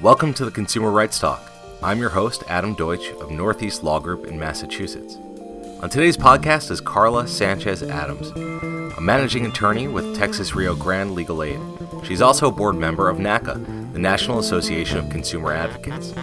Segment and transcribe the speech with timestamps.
[0.00, 1.42] Welcome to the Consumer Rights Talk.
[1.82, 5.16] I'm your host, Adam Deutsch of Northeast Law Group in Massachusetts.
[5.82, 8.30] On today's podcast is Carla Sanchez Adams,
[8.96, 11.58] a managing attorney with Texas Rio Grande Legal Aid.
[12.04, 16.14] She's also a board member of NACA, the National Association of Consumer Advocates.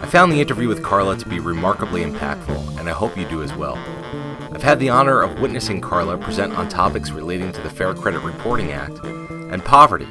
[0.00, 3.42] I found the interview with Carla to be remarkably impactful, and I hope you do
[3.42, 3.76] as well.
[4.50, 8.20] I've had the honor of witnessing Carla present on topics relating to the Fair Credit
[8.20, 10.08] Reporting Act and poverty,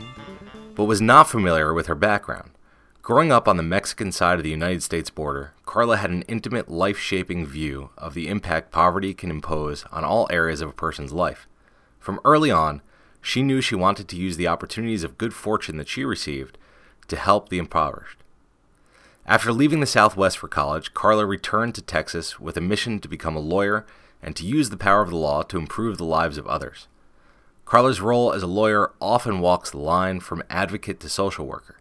[0.75, 2.51] but was not familiar with her background.
[3.09, 6.69] Growing up on the Mexican side of the United States border, Carla had an intimate,
[6.69, 11.11] life shaping view of the impact poverty can impose on all areas of a person's
[11.11, 11.47] life.
[11.99, 12.83] From early on,
[13.19, 16.59] she knew she wanted to use the opportunities of good fortune that she received
[17.07, 18.19] to help the impoverished.
[19.25, 23.35] After leaving the Southwest for college, Carla returned to Texas with a mission to become
[23.35, 23.87] a lawyer
[24.21, 26.87] and to use the power of the law to improve the lives of others.
[27.65, 31.78] Carla's role as a lawyer often walks the line from advocate to social worker.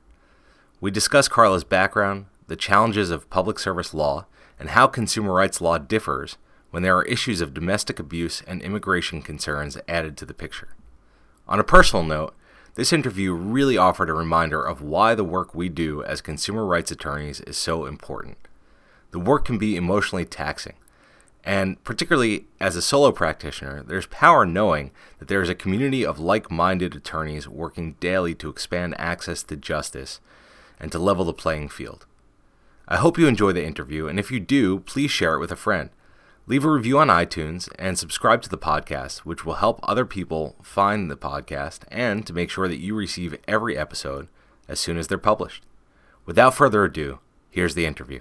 [0.81, 4.27] We discuss Carla's background, the challenges of public service law,
[4.61, 6.37] and how consumer rights law differs
[6.71, 10.69] when there are issues of domestic abuse and immigration concerns added to the picture.
[11.49, 12.33] On a personal note,
[12.77, 16.93] this interview really offered a reminder of why the work we do as consumer rights
[16.93, 18.37] attorneys is so important.
[19.11, 20.75] The work can be emotionally taxing,
[21.43, 26.21] and particularly as a solo practitioner, there's power knowing that there is a community of
[26.21, 30.21] like minded attorneys working daily to expand access to justice
[30.81, 32.07] and to level the playing field.
[32.87, 35.57] I hope you enjoy the interview, and if you do, please share it with a
[35.57, 35.91] friend.
[36.47, 40.57] Leave a review on iTunes and subscribe to the podcast, which will help other people
[40.63, 44.29] find the podcast and to make sure that you receive every episode
[44.67, 45.65] as soon as they're published.
[46.25, 47.19] Without further ado,
[47.51, 48.21] here's the interview.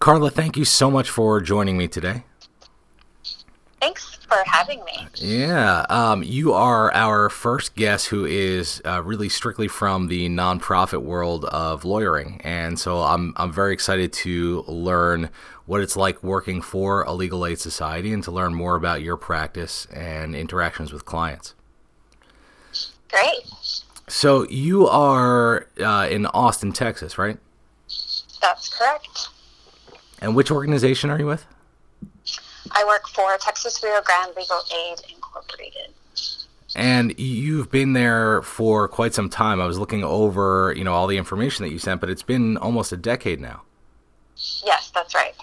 [0.00, 2.24] Carla, thank you so much for joining me today.
[3.82, 5.06] Thanks for having me.
[5.16, 11.02] Yeah, um, you are our first guest who is uh, really strictly from the nonprofit
[11.02, 15.28] world of lawyering, and so I'm I'm very excited to learn
[15.66, 19.18] what it's like working for a legal aid society and to learn more about your
[19.18, 21.54] practice and interactions with clients.
[23.10, 23.50] Great.
[24.08, 27.36] So you are uh, in Austin, Texas, right?
[28.40, 29.28] That's correct.
[30.20, 31.46] And which organization are you with?
[32.72, 35.94] I work for Texas Rio Grande Legal Aid Incorporated.
[36.76, 39.60] And you've been there for quite some time.
[39.60, 42.56] I was looking over, you know, all the information that you sent, but it's been
[42.58, 43.62] almost a decade now.
[44.64, 45.34] Yes, that's right.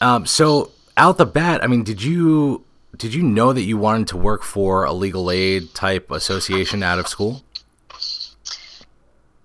[0.00, 2.64] Um, so out the bat, I mean, did you
[2.96, 6.98] did you know that you wanted to work for a legal aid type association out
[6.98, 7.42] of school?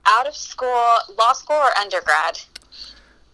[0.06, 2.42] Out of school, law school or undergrad?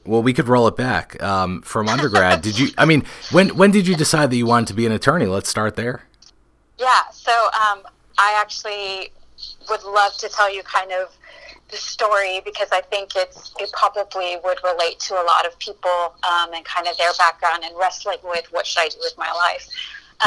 [0.06, 2.42] Well, we could roll it back um, from undergrad.
[2.42, 2.70] did you?
[2.78, 5.28] I mean, when when did you decide that you wanted to be an attorney?
[5.28, 6.04] Let's start there.
[6.80, 7.04] Yeah.
[7.12, 7.82] So um,
[8.18, 9.12] I actually
[9.70, 11.16] would love to tell you kind of
[11.70, 16.16] the story because I think it's it probably would relate to a lot of people
[16.24, 19.32] um, and kind of their background and wrestling with what should I do with my
[19.32, 19.68] life.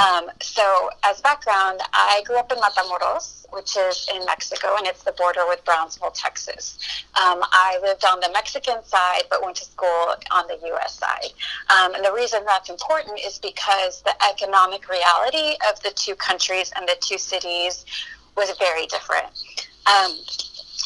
[0.01, 5.05] Um, so, as background, I grew up in Matamoros, which is in Mexico, and it's
[5.05, 6.79] the border with Brownsville, Texas.
[7.15, 10.99] Um, I lived on the Mexican side, but went to school on the U.S.
[10.99, 11.33] side.
[11.71, 16.73] Um, and the reason that's important is because the economic reality of the two countries
[16.77, 17.85] and the two cities
[18.37, 19.27] was very different.
[19.87, 20.19] Um,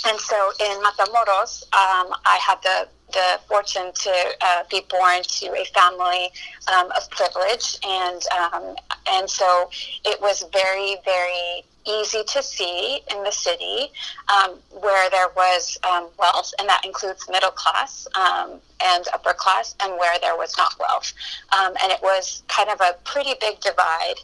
[0.06, 5.46] and so in Matamoros, um, I had the the fortune to uh, be born to
[5.54, 6.30] a family
[6.72, 8.76] um, of privilege, and um,
[9.08, 9.70] and so
[10.04, 13.90] it was very very easy to see in the city
[14.28, 19.74] um, where there was um, wealth, and that includes middle class um, and upper class,
[19.80, 21.12] and where there was not wealth,
[21.58, 24.20] um, and it was kind of a pretty big divide,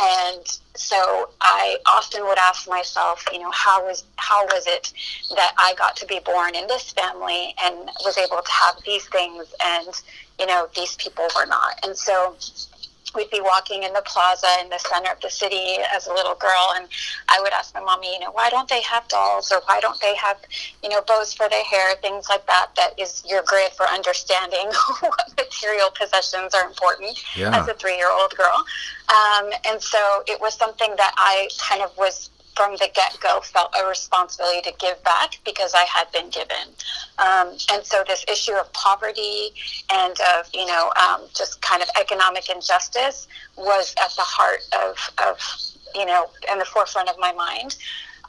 [0.00, 4.92] and so I often would ask myself, you know, how was how was it
[5.36, 9.06] that I got to be born in this family and was able to have these
[9.08, 9.88] things, and
[10.38, 11.78] you know, these people were not.
[11.84, 12.34] And so
[13.14, 16.34] we'd be walking in the plaza in the center of the city as a little
[16.34, 16.88] girl, and
[17.28, 20.00] I would ask my mommy, you know, why don't they have dolls or why don't
[20.00, 20.38] they have,
[20.82, 22.70] you know, bows for their hair, things like that.
[22.76, 24.66] That is your grid for understanding
[25.00, 27.58] what material possessions are important yeah.
[27.58, 28.64] as a three-year-old girl.
[29.08, 33.40] Um, and so it was something that I kind of was from the get go
[33.40, 36.68] felt a responsibility to give back because I had been given.
[37.18, 39.50] Um, and so this issue of poverty
[39.92, 44.96] and of, you know, um, just kind of economic injustice was at the heart of,
[45.26, 45.38] of
[45.94, 47.76] you know, in the forefront of my mind.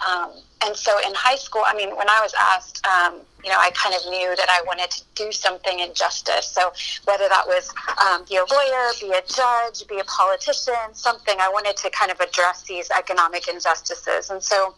[0.05, 0.31] Um,
[0.65, 3.69] and so in high school, I mean, when I was asked, um, you know, I
[3.71, 6.47] kind of knew that I wanted to do something in justice.
[6.47, 6.73] So
[7.05, 7.71] whether that was
[8.03, 12.11] um, be a lawyer, be a judge, be a politician, something, I wanted to kind
[12.11, 14.31] of address these economic injustices.
[14.31, 14.73] And so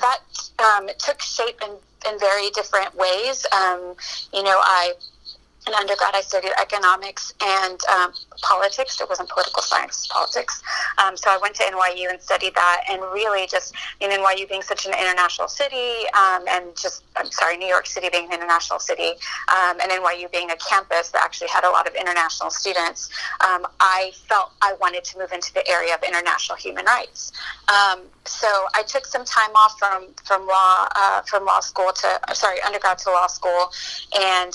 [0.00, 0.20] that
[0.58, 1.72] um, took shape in,
[2.10, 3.44] in very different ways.
[3.52, 3.94] Um,
[4.32, 4.94] you know, I
[5.66, 9.00] in undergrad, I studied economics and um, politics.
[9.00, 10.62] It wasn't political science, politics.
[11.04, 14.62] Um, so I went to NYU and studied that, and really just in NYU being
[14.62, 18.78] such an international city, um, and just I'm sorry, New York City being an international
[18.78, 19.12] city,
[19.48, 23.10] um, and NYU being a campus that actually had a lot of international students,
[23.40, 27.32] um, I felt I wanted to move into the area of international human rights.
[28.26, 32.20] Um, so I took some time off from from law uh, from law school to
[32.34, 33.70] sorry undergrad to law school,
[34.18, 34.52] and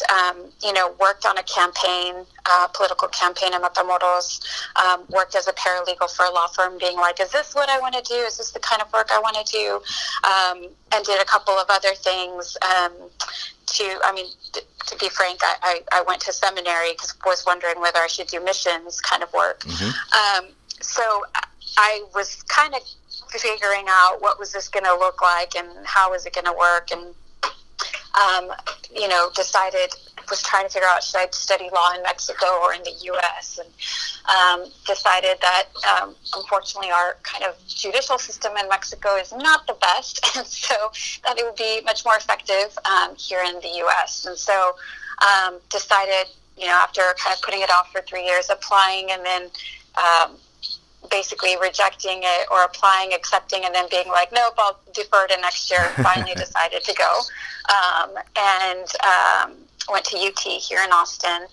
[0.63, 4.41] you know worked on a campaign, uh, political campaign in Matamoros,
[4.75, 7.79] um, worked as a paralegal for a law firm, being like, is this what I
[7.79, 8.15] want to do?
[8.15, 9.81] Is this the kind of work I want to do?
[10.23, 12.57] Um, and did a couple of other things.
[12.61, 12.91] Um,
[13.67, 15.55] to, I mean, to be frank, I,
[15.91, 19.31] I, I went to seminary because was wondering whether I should do missions kind of
[19.31, 19.61] work.
[19.61, 20.45] Mm-hmm.
[20.45, 20.51] Um,
[20.81, 21.23] so
[21.77, 22.81] I was kind of
[23.31, 26.53] figuring out what was this going to look like and how was it going to
[26.53, 27.13] work and
[28.19, 28.51] um,
[28.93, 29.93] you know, decided
[30.29, 33.59] was trying to figure out should I study law in Mexico or in the U.S.
[33.59, 33.69] and
[34.29, 39.73] um, decided that um, unfortunately our kind of judicial system in Mexico is not the
[39.73, 40.91] best, and so
[41.23, 44.25] that it would be much more effective um, here in the U.S.
[44.25, 44.75] And so
[45.21, 49.25] um, decided, you know, after kind of putting it off for three years, applying and
[49.25, 49.43] then
[49.97, 50.37] um,
[51.09, 55.69] basically rejecting it or applying, accepting, and then being like, nope, I'll defer to next
[55.71, 55.83] year.
[56.03, 57.21] Finally decided to go.
[57.69, 59.53] Um, and um,
[59.89, 61.47] went to UT here in Austin.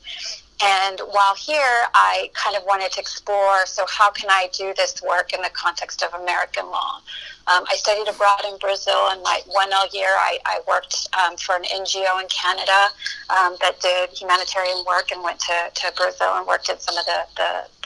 [0.60, 5.00] And while here, I kind of wanted to explore so, how can I do this
[5.02, 7.00] work in the context of American law?
[7.46, 11.36] Um, I studied abroad in Brazil, and my one L year, I, I worked um,
[11.36, 12.88] for an NGO in Canada
[13.30, 17.06] um, that did humanitarian work and went to, to Brazil and worked in some of
[17.06, 17.77] the, the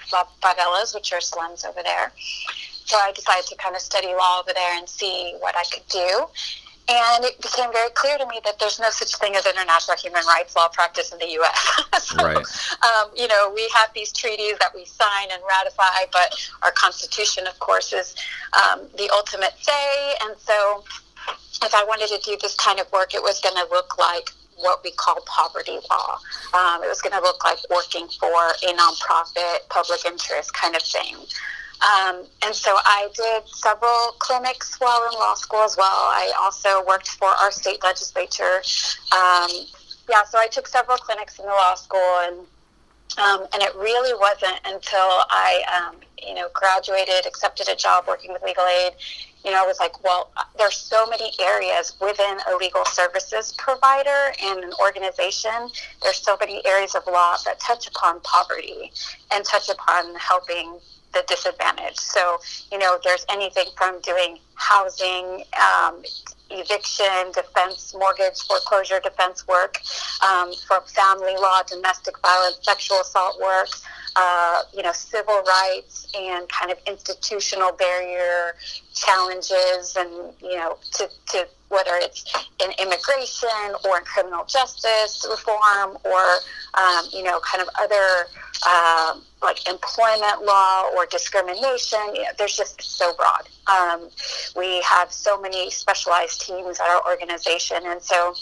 [0.43, 2.13] favelas, which are slums over there.
[2.85, 5.87] So I decided to kind of study law over there and see what I could
[5.89, 6.27] do.
[6.89, 10.25] And it became very clear to me that there's no such thing as international human
[10.27, 11.85] rights law practice in the U.S.
[12.03, 12.37] so, right.
[12.37, 17.47] um, you know, we have these treaties that we sign and ratify, but our Constitution,
[17.47, 18.17] of course, is
[18.53, 20.15] um, the ultimate say.
[20.23, 20.85] And so,
[21.63, 24.33] if I wanted to do this kind of work, it was going to look like
[24.63, 26.19] what we call poverty law.
[26.55, 30.83] Um, it was going to look like working for a nonprofit, public interest kind of
[30.83, 31.17] thing.
[31.83, 35.87] Um, and so I did several clinics while in law school as well.
[35.89, 38.63] I also worked for our state legislature.
[39.11, 39.51] Um,
[40.09, 42.47] yeah, so I took several clinics in the law school, and
[43.19, 48.33] um, and it really wasn't until I, um, you know, graduated, accepted a job working
[48.33, 48.93] with legal aid.
[49.45, 54.33] You know, I was like, well, there's so many areas within a legal services provider
[54.41, 55.69] and an organization.
[56.03, 58.93] There's so many areas of law that touch upon poverty
[59.33, 60.79] and touch upon helping
[61.13, 62.01] the disadvantaged.
[62.01, 62.39] So,
[62.71, 66.03] you know, there's anything from doing housing, um,
[66.51, 69.79] eviction, defense, mortgage, foreclosure defense work,
[70.23, 73.69] um, from family law, domestic violence, sexual assault work,
[74.17, 78.55] uh, you know, civil rights and kind of institutional barrier
[78.95, 82.23] challenges and, you know, to, to whether it's
[82.63, 86.23] in immigration or in criminal justice reform or,
[86.75, 88.29] um, you know, kind of other
[88.67, 91.99] uh, like employment law or discrimination.
[92.15, 93.49] You know, there's just so broad.
[93.67, 94.11] Um,
[94.55, 97.79] we have so many specialized teams at our organization.
[97.87, 98.35] And so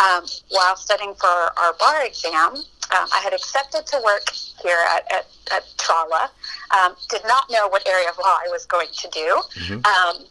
[0.00, 4.30] um, while studying for our bar exam, um, I had accepted to work
[4.62, 6.30] here at, at, at Trala.
[6.76, 9.42] Um, did not know what area of law I was going to do.
[9.60, 9.84] Mm-hmm.
[9.84, 10.26] Um,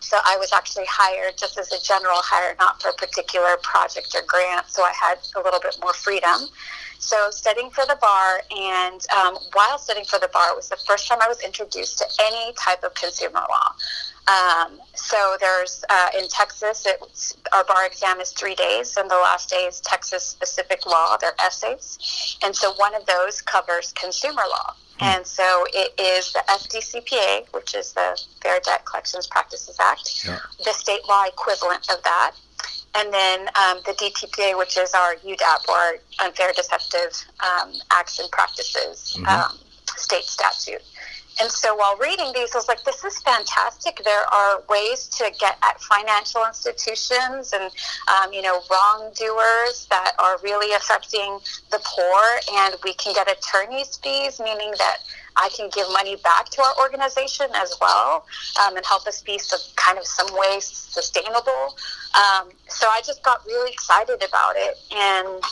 [0.00, 4.14] so I was actually hired just as a general hire, not for a particular project
[4.14, 4.66] or grant.
[4.68, 6.48] So I had a little bit more freedom.
[6.98, 10.76] So studying for the bar, and um, while studying for the bar, it was the
[10.86, 13.74] first time I was introduced to any type of consumer law.
[14.28, 16.86] Um, so there's uh, in Texas,
[17.52, 21.16] our bar exam is three days, and the last day is Texas specific law.
[21.20, 24.74] They're essays, and so one of those covers consumer law.
[25.02, 25.08] Hmm.
[25.08, 30.38] And so it is the FDCPA, which is the Fair Debt Collections Practices Act, yeah.
[30.64, 32.32] the state law equivalent of that,
[32.94, 38.30] and then um, the DTPA, which is our UDAP or Unfair Deceptive um, Acts and
[38.30, 39.26] Practices mm-hmm.
[39.26, 39.58] um,
[39.96, 40.82] state statute.
[41.42, 44.00] And so while reading these, I was like, this is fantastic.
[44.04, 47.64] There are ways to get at financial institutions and,
[48.06, 51.40] um, you know, wrongdoers that are really affecting
[51.72, 52.22] the poor,
[52.60, 54.98] and we can get attorney's fees, meaning that
[55.34, 58.24] I can give money back to our organization as well
[58.62, 61.74] um, and help us be some, kind of some ways sustainable.
[62.14, 65.42] Um, so I just got really excited about it and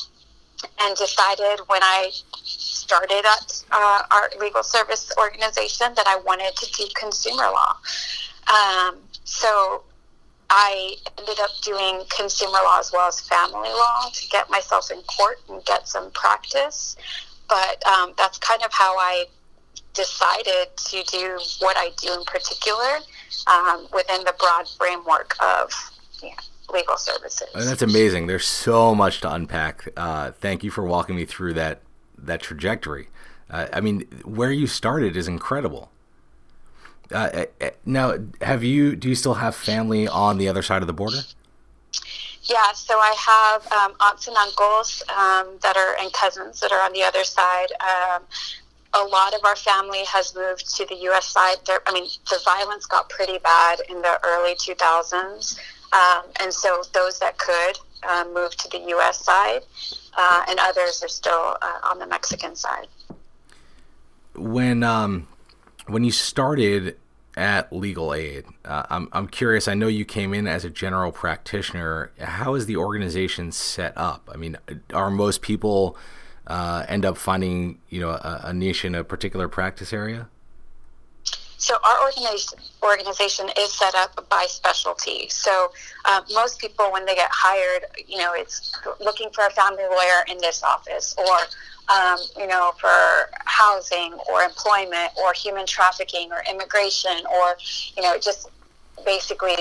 [0.80, 2.10] and decided when I
[2.42, 7.76] started at uh, our legal service organization that I wanted to do consumer law.
[8.48, 9.84] Um, so
[10.50, 15.00] I ended up doing consumer law as well as family law to get myself in
[15.02, 16.96] court and get some practice.
[17.48, 19.26] But um, that's kind of how I
[19.94, 22.98] decided to do what I do in particular
[23.46, 25.70] um, within the broad framework of
[26.22, 26.34] yeah,
[26.72, 27.48] legal services.
[27.54, 28.26] And that's amazing.
[28.26, 29.88] There's so much to unpack.
[29.96, 31.80] Uh, thank you for walking me through that
[32.18, 33.08] that trajectory.
[33.50, 35.90] Uh, I mean, where you started is incredible.
[37.12, 38.94] Uh, uh now, have you?
[38.94, 41.20] Do you still have family on the other side of the border?
[42.44, 46.80] Yeah, so I have um, aunts and uncles um, that are and cousins that are
[46.80, 47.68] on the other side.
[47.80, 48.22] Um,
[48.94, 51.26] a lot of our family has moved to the U.S.
[51.26, 51.58] side.
[51.66, 55.58] There, I mean, the violence got pretty bad in the early 2000s,
[55.92, 59.24] um, and so those that could uh, to the U.S.
[59.24, 59.60] side,
[60.16, 62.86] uh, and others are still uh, on the Mexican side.
[64.34, 65.28] When um,
[65.86, 66.96] when you started
[67.36, 69.68] at Legal Aid, uh, I'm I'm curious.
[69.68, 72.12] I know you came in as a general practitioner.
[72.18, 74.28] How is the organization set up?
[74.32, 74.56] I mean,
[74.92, 75.96] are most people
[76.46, 80.28] uh, end up finding you know a, a, niche in a particular practice area?
[81.60, 85.28] So our organization organization is set up by specialty.
[85.28, 85.70] So
[86.06, 90.24] uh, most people, when they get hired, you know, it's looking for a family lawyer
[90.28, 96.42] in this office, or um, you know, for housing or employment or human trafficking or
[96.50, 97.56] immigration, or
[97.94, 98.48] you know, just
[99.04, 99.56] basically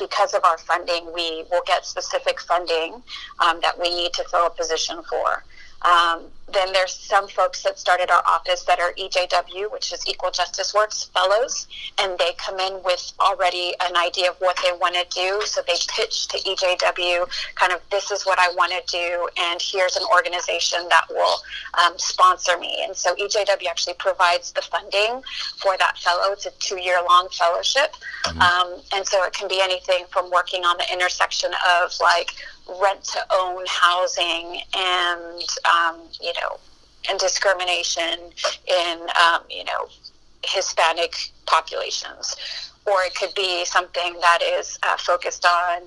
[0.00, 3.00] because of our funding, we will get specific funding
[3.38, 5.44] um, that we need to fill a position for.
[5.84, 10.30] Um, then there's some folks that started our office that are EJW, which is Equal
[10.30, 11.66] Justice Works fellows,
[11.98, 15.42] and they come in with already an idea of what they want to do.
[15.46, 19.60] So they pitch to EJW, kind of, this is what I want to do, and
[19.60, 21.38] here's an organization that will
[21.82, 22.84] um, sponsor me.
[22.86, 25.22] And so EJW actually provides the funding
[25.56, 26.32] for that fellow.
[26.32, 27.94] It's a two year long fellowship.
[28.24, 28.40] Mm-hmm.
[28.40, 31.50] Um, and so it can be anything from working on the intersection
[31.82, 32.34] of like
[32.80, 36.58] rent to own housing and um, you know
[37.08, 38.18] and discrimination
[38.66, 39.88] in um, you know
[40.44, 42.36] Hispanic populations,
[42.86, 45.82] or it could be something that is uh, focused on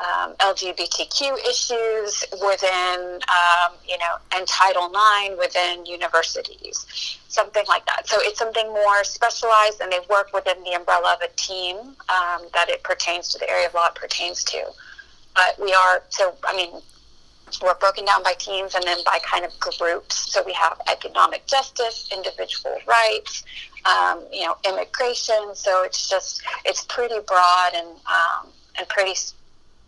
[0.00, 8.08] um, LGBTQ issues within, um, you know, and Title IX within universities, something like that.
[8.08, 12.42] So it's something more specialized, and they work within the umbrella of a team um,
[12.52, 14.64] that it pertains to the area of law it pertains to
[15.34, 16.70] but we are so i mean
[17.60, 20.32] we're broken down by teams and then by kind of groups.
[20.32, 23.44] So we have economic justice individual rights
[23.84, 25.54] um, you know immigration.
[25.54, 28.48] So it's just it's pretty broad and um,
[28.78, 29.18] and pretty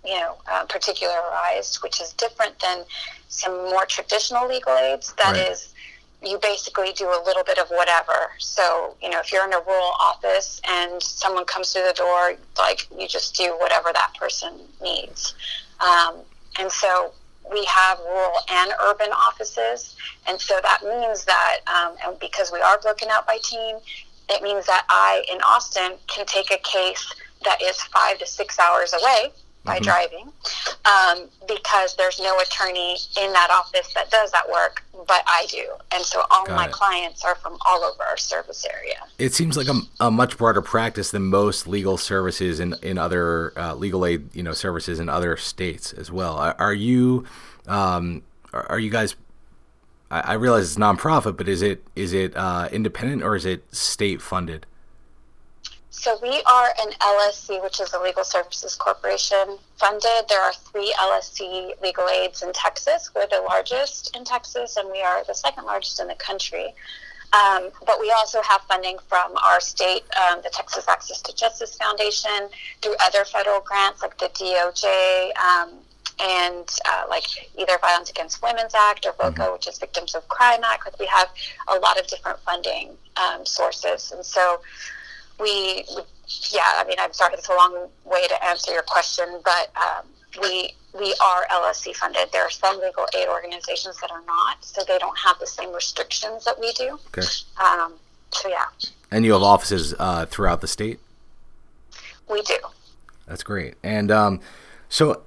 [0.05, 2.85] you know uh, particularized which is different than
[3.29, 5.15] some more traditional legal aids.
[5.19, 5.49] That right.
[5.49, 5.74] is
[6.25, 8.31] you basically do a little bit of whatever.
[8.38, 12.35] So, you know, if you're in a rural office and someone comes through the door,
[12.59, 14.52] like you just do whatever that person
[14.83, 15.35] needs.
[15.81, 16.21] Um,
[16.59, 17.12] and so
[17.50, 19.97] we have rural and urban offices.
[20.26, 23.76] And so that means that, um, and because we are broken out by team,
[24.28, 27.14] it means that I, in Austin, can take a case
[27.45, 29.33] that is five to six hours away
[29.64, 29.85] by mm-hmm.
[29.85, 30.33] driving
[30.85, 35.66] um, because there's no attorney in that office that does that work, but I do.
[35.92, 36.73] And so all Got my it.
[36.73, 38.97] clients are from all over our service area.
[39.18, 43.52] It seems like a, a much broader practice than most legal services in, in other
[43.59, 46.37] uh, legal aid you know services in other states as well.
[46.37, 47.25] Are, are you
[47.66, 49.16] um, are, you guys?
[50.11, 53.64] I, I, realize it's nonprofit, but is it is it uh, independent or is it
[53.75, 54.66] state funded?
[55.97, 60.29] So we are an LSC, which is a Legal Services Corporation funded.
[60.29, 63.11] There are three LSC legal aids in Texas.
[63.15, 66.75] We're the largest in Texas, and we are the second largest in the country.
[67.33, 71.75] Um, but we also have funding from our state, um, the Texas Access to Justice
[71.77, 72.51] Foundation,
[72.83, 75.71] through other federal grants like the DOJ um,
[76.21, 77.25] and uh, like
[77.59, 79.53] either Violence Against Women's Act or VOCA, mm-hmm.
[79.55, 80.85] which is Victims of Crime Act.
[80.85, 81.29] Like we have
[81.69, 84.61] a lot of different funding um, sources, and so
[85.41, 85.85] we,
[86.50, 90.07] yeah, I mean, I'm sorry, it's a long way to answer your question, but um,
[90.41, 92.29] we we are LSC funded.
[92.33, 95.73] There are some legal aid organizations that are not, so they don't have the same
[95.73, 96.99] restrictions that we do.
[97.09, 97.26] Okay.
[97.62, 97.95] Um,
[98.31, 98.67] so yeah.
[99.11, 101.00] And you have offices uh, throughout the state.
[102.29, 102.57] We do.
[103.26, 103.75] That's great.
[103.83, 104.41] And um,
[104.88, 105.23] so,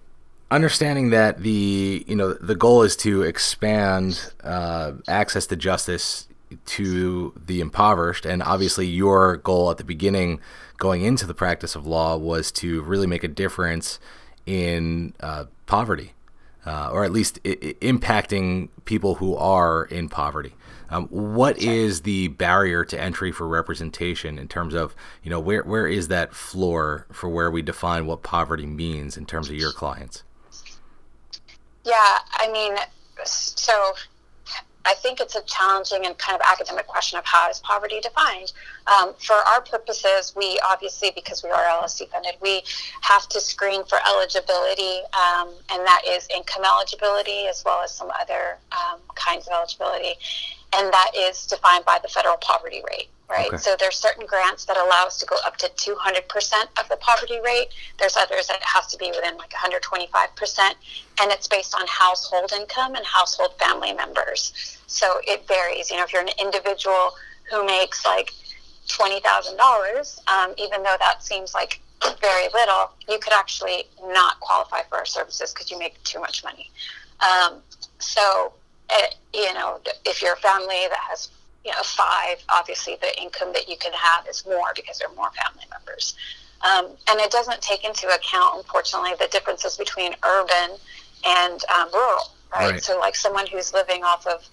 [0.49, 6.27] understanding that the you know the goal is to expand uh, access to justice
[6.65, 10.39] to the impoverished, and obviously your goal at the beginning,
[10.77, 13.99] going into the practice of law, was to really make a difference
[14.45, 16.13] in uh, poverty,
[16.65, 20.53] uh, or at least I- impacting people who are in poverty.
[20.89, 25.63] Um, what is the barrier to entry for representation in terms of you know where
[25.63, 29.73] where is that floor for where we define what poverty means in terms of your
[29.73, 30.23] clients?
[31.83, 32.75] Yeah, I mean,
[33.25, 33.93] so
[34.87, 38.53] I think it's a challenging and kind of academic question of how is poverty defined.
[38.87, 42.63] Um, for our purposes, we obviously, because we are LSC funded, we
[43.01, 48.09] have to screen for eligibility, um, and that is income eligibility as well as some
[48.21, 50.15] other um, kinds of eligibility,
[50.73, 53.47] and that is defined by the federal poverty rate right?
[53.47, 53.57] Okay.
[53.57, 57.39] So there's certain grants that allow us to go up to 200% of the poverty
[57.43, 57.67] rate.
[57.99, 60.59] There's others that has to be within like 125%,
[61.21, 64.77] and it's based on household income and household family members.
[64.87, 65.91] So it varies.
[65.91, 67.11] You know, if you're an individual
[67.51, 68.31] who makes like
[68.87, 71.81] $20,000, um, even though that seems like
[72.21, 76.43] very little, you could actually not qualify for our services because you make too much
[76.43, 76.71] money.
[77.19, 77.61] Um,
[77.99, 78.53] so,
[78.89, 81.29] eh, you know, if you're a family that has
[81.67, 85.15] you know, five, obviously the income that you can have is more because there are
[85.15, 86.15] more family members.
[86.61, 90.77] Um, and it doesn't take into account, unfortunately, the differences between urban
[91.25, 92.71] and um, rural, right?
[92.71, 92.83] right?
[92.83, 94.47] So, like someone who's living off of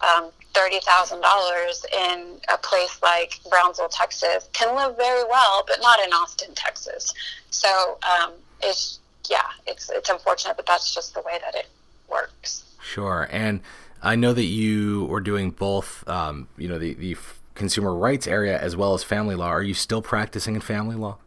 [0.00, 6.12] um, $30,000 in a place like Brownsville, Texas, can live very well, but not in
[6.12, 7.12] Austin, Texas.
[7.50, 8.32] So, um,
[8.62, 11.66] it's, yeah, it's, it's unfortunate, but that's just the way that it
[12.08, 12.64] works.
[12.82, 13.28] Sure.
[13.30, 13.60] And
[14.02, 17.16] I know that you were doing both, um, you know, the, the
[17.54, 19.48] consumer rights area as well as family law.
[19.48, 21.18] Are you still practicing in family law?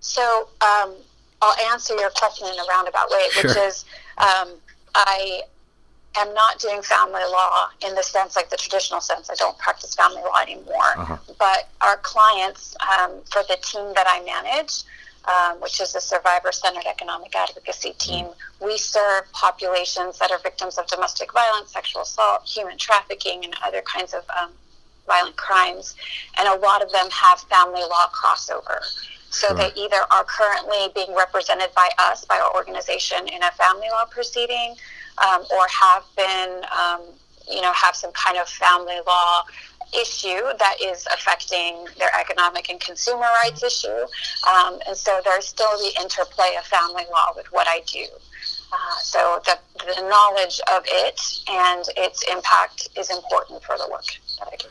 [0.00, 0.94] So um,
[1.40, 3.50] I'll answer your question in a roundabout way, sure.
[3.50, 3.84] which is
[4.18, 4.48] um,
[4.94, 5.42] I
[6.16, 9.30] am not doing family law in the sense, like the traditional sense.
[9.30, 10.96] I don't practice family law anymore.
[10.96, 11.16] Uh-huh.
[11.38, 14.82] But our clients, um, for the team that I manage,
[15.28, 18.26] um, which is a survivor centered economic advocacy team.
[18.60, 23.82] We serve populations that are victims of domestic violence, sexual assault, human trafficking, and other
[23.82, 24.50] kinds of um,
[25.06, 25.96] violent crimes.
[26.38, 28.80] And a lot of them have family law crossover.
[29.30, 29.56] So sure.
[29.56, 34.06] they either are currently being represented by us, by our organization, in a family law
[34.06, 34.74] proceeding,
[35.18, 37.02] um, or have been, um,
[37.50, 39.42] you know, have some kind of family law
[39.94, 44.06] issue that is affecting their economic and consumer rights issue.
[44.48, 48.04] Um, and so there's still the interplay of family law with what I do.
[48.70, 54.04] Uh, so the, the knowledge of it and its impact is important for the work
[54.38, 54.68] that I do.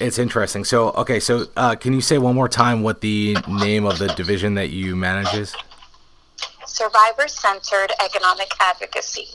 [0.00, 0.64] It's interesting.
[0.64, 4.08] So, okay, so uh, can you say one more time what the name of the
[4.08, 5.54] division that you manage is?
[6.66, 9.28] Survivor Centered Economic Advocacy.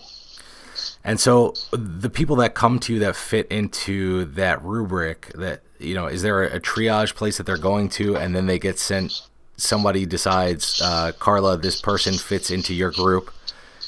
[1.03, 5.95] And so the people that come to you that fit into that rubric, that you
[5.95, 9.21] know, is there a, triage place that they're going to, and then they get sent?
[9.55, 13.33] Somebody decides, uh, Carla, this person fits into your group,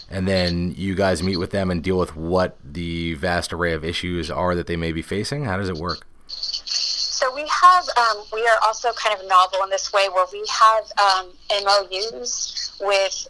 [0.10, 3.86] and then you guys meet with them and deal with what the vast array of
[3.86, 5.46] issues are that they may be facing.
[5.46, 6.06] How does it work?
[6.28, 10.44] So we have, um, we are also kind of novel in this way where we
[10.50, 11.28] have um,
[11.64, 13.28] MOUs with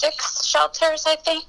[0.00, 1.44] 66 shelters, I think,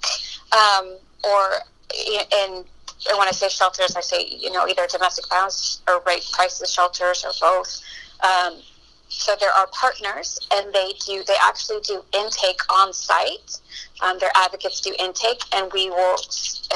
[0.51, 1.63] um, or
[2.07, 2.65] in,
[3.09, 6.71] and when I say shelters, I say, you know, either domestic violence or rape crisis
[6.71, 7.81] shelters or both.
[8.23, 8.61] Um,
[9.09, 11.23] so there are partners, and they do.
[11.27, 13.59] They actually do intake on site.
[14.01, 16.15] Um, their advocates do intake, and we will.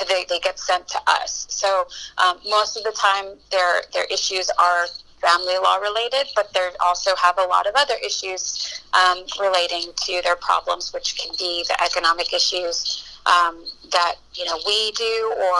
[0.09, 1.45] They, they get sent to us.
[1.49, 4.87] So um, most of the time, their their issues are
[5.25, 10.21] family law related, but they also have a lot of other issues um, relating to
[10.23, 15.57] their problems, which can be the economic issues um, that you know we do, or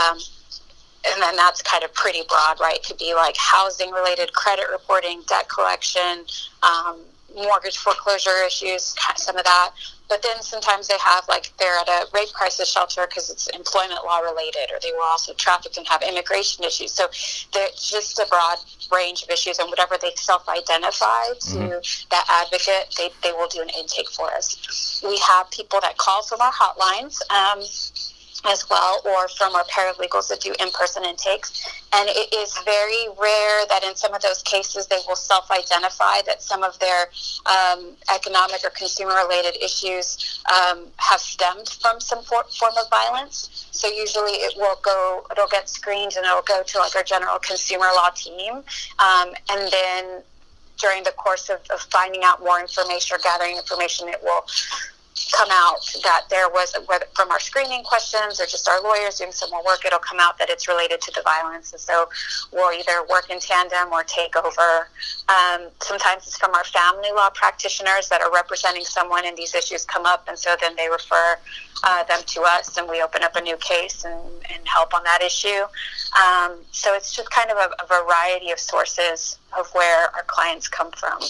[0.00, 0.18] um,
[1.06, 2.76] and then that's kind of pretty broad, right?
[2.76, 6.24] It could be like housing related credit reporting, debt collection,
[6.62, 7.00] um,
[7.34, 9.70] mortgage foreclosure issues, some of that.
[10.12, 14.04] But then sometimes they have like they're at a rape crisis shelter because it's employment
[14.04, 16.92] law related, or they were also trafficked and have immigration issues.
[16.92, 17.08] So
[17.54, 18.58] there's just a broad
[18.92, 22.08] range of issues, and whatever they self-identify to mm-hmm.
[22.10, 25.00] that advocate, they, they will do an intake for us.
[25.02, 27.18] We have people that call from our hotlines.
[27.30, 27.60] Um,
[28.44, 31.64] as well, or from our paralegals that do in person intakes.
[31.92, 36.22] And it is very rare that in some of those cases they will self identify
[36.26, 37.08] that some of their
[37.46, 43.68] um, economic or consumer related issues um, have stemmed from some for- form of violence.
[43.70, 47.38] So usually it will go, it'll get screened and it'll go to like our general
[47.38, 48.54] consumer law team.
[48.98, 50.22] Um, and then
[50.78, 54.44] during the course of, of finding out more information or gathering information, it will
[55.32, 59.32] come out that there was whether from our screening questions or just our lawyers doing
[59.32, 61.72] some more work it'll come out that it's related to the violence.
[61.72, 62.08] And so
[62.52, 64.88] we'll either work in tandem or take over.
[65.28, 69.84] Um, sometimes it's from our family law practitioners that are representing someone and these issues
[69.84, 70.28] come up.
[70.28, 71.36] And so then they refer
[71.84, 75.04] uh, them to us and we open up a new case and, and help on
[75.04, 75.62] that issue.
[76.16, 80.68] Um, so it's just kind of a, a variety of sources of where our clients
[80.68, 81.20] come from.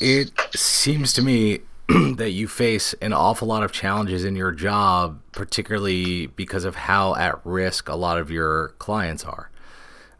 [0.00, 1.60] It seems to me
[2.16, 7.14] that you face an awful lot of challenges in your job, particularly because of how
[7.14, 9.50] at risk a lot of your clients are.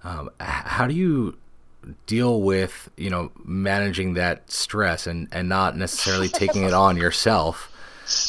[0.03, 1.37] Um, how do you
[2.07, 7.71] deal with you know managing that stress and and not necessarily taking it on yourself?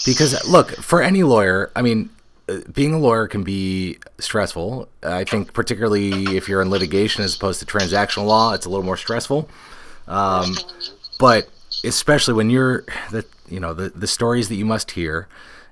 [0.06, 2.10] Because look, for any lawyer, I mean,
[2.49, 4.88] uh, being a lawyer can be stressful.
[5.01, 8.86] I think particularly if you're in litigation as opposed to transactional law, it's a little
[8.86, 9.49] more stressful.
[10.08, 10.56] Um,
[11.19, 11.49] but
[11.84, 15.28] especially when you're the you know the the stories that you must hear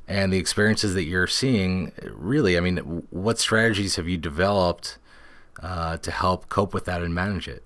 [0.08, 2.78] and the experiences that you're seeing really i mean
[3.10, 4.98] what strategies have you developed
[5.62, 7.64] uh, to help cope with that and manage it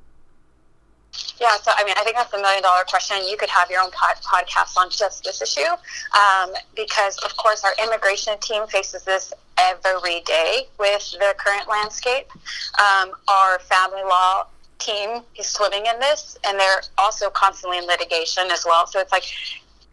[1.40, 3.18] yeah, so I mean, I think that's a million dollar question.
[3.28, 5.70] You could have your own pod- podcast on just this issue
[6.18, 12.32] um, because, of course, our immigration team faces this every day with the current landscape.
[12.80, 14.48] Um, our family law
[14.86, 18.86] team is swimming in this, and they're also constantly in litigation as well.
[18.88, 19.26] So it's like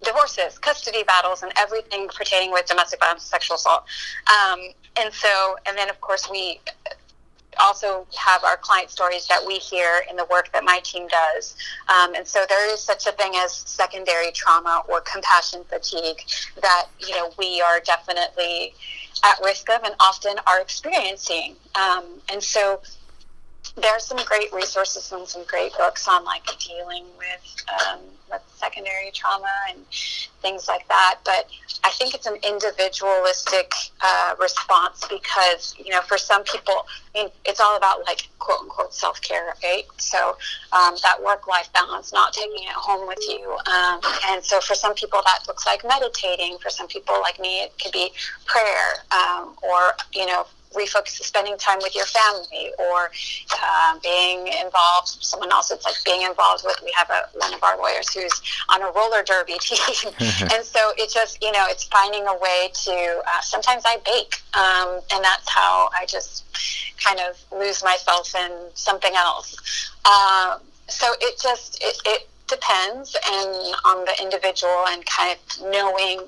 [0.03, 3.85] divorces, custody battles, and everything pertaining with domestic violence sexual assault.
[4.27, 4.61] Um,
[5.01, 6.61] and so, and then of course we
[7.61, 11.57] also have our client stories that we hear in the work that my team does.
[11.89, 16.23] Um, and so there is such a thing as secondary trauma or compassion fatigue
[16.63, 18.73] that, you know, we are definitely
[19.25, 21.57] at risk of and often are experiencing.
[21.75, 22.81] Um, and so
[23.77, 29.11] there's some great resources and some great books on like dealing with um, with secondary
[29.13, 29.79] trauma and
[30.43, 31.19] things like that.
[31.25, 31.49] But
[31.85, 37.31] I think it's an individualistic uh, response because you know for some people, I mean,
[37.45, 39.85] it's all about like quote unquote self care, right?
[39.99, 40.37] So
[40.73, 44.75] um, that work life balance, not taking it home with you, um, and so for
[44.75, 46.59] some people that looks like meditating.
[46.61, 48.13] For some people like me, it could be
[48.47, 53.11] prayer um, or you know refocus spending time with your family or
[53.63, 57.63] uh, being involved someone else it's like being involved with we have a, one of
[57.63, 60.13] our lawyers who's on a roller derby team.
[60.53, 64.41] And so it's just you know it's finding a way to uh, sometimes i bake
[64.55, 66.45] um, and that's how i just
[67.03, 69.57] kind of lose myself in something else.
[70.05, 76.21] Um, so it just it, it depends and on the individual and kind of knowing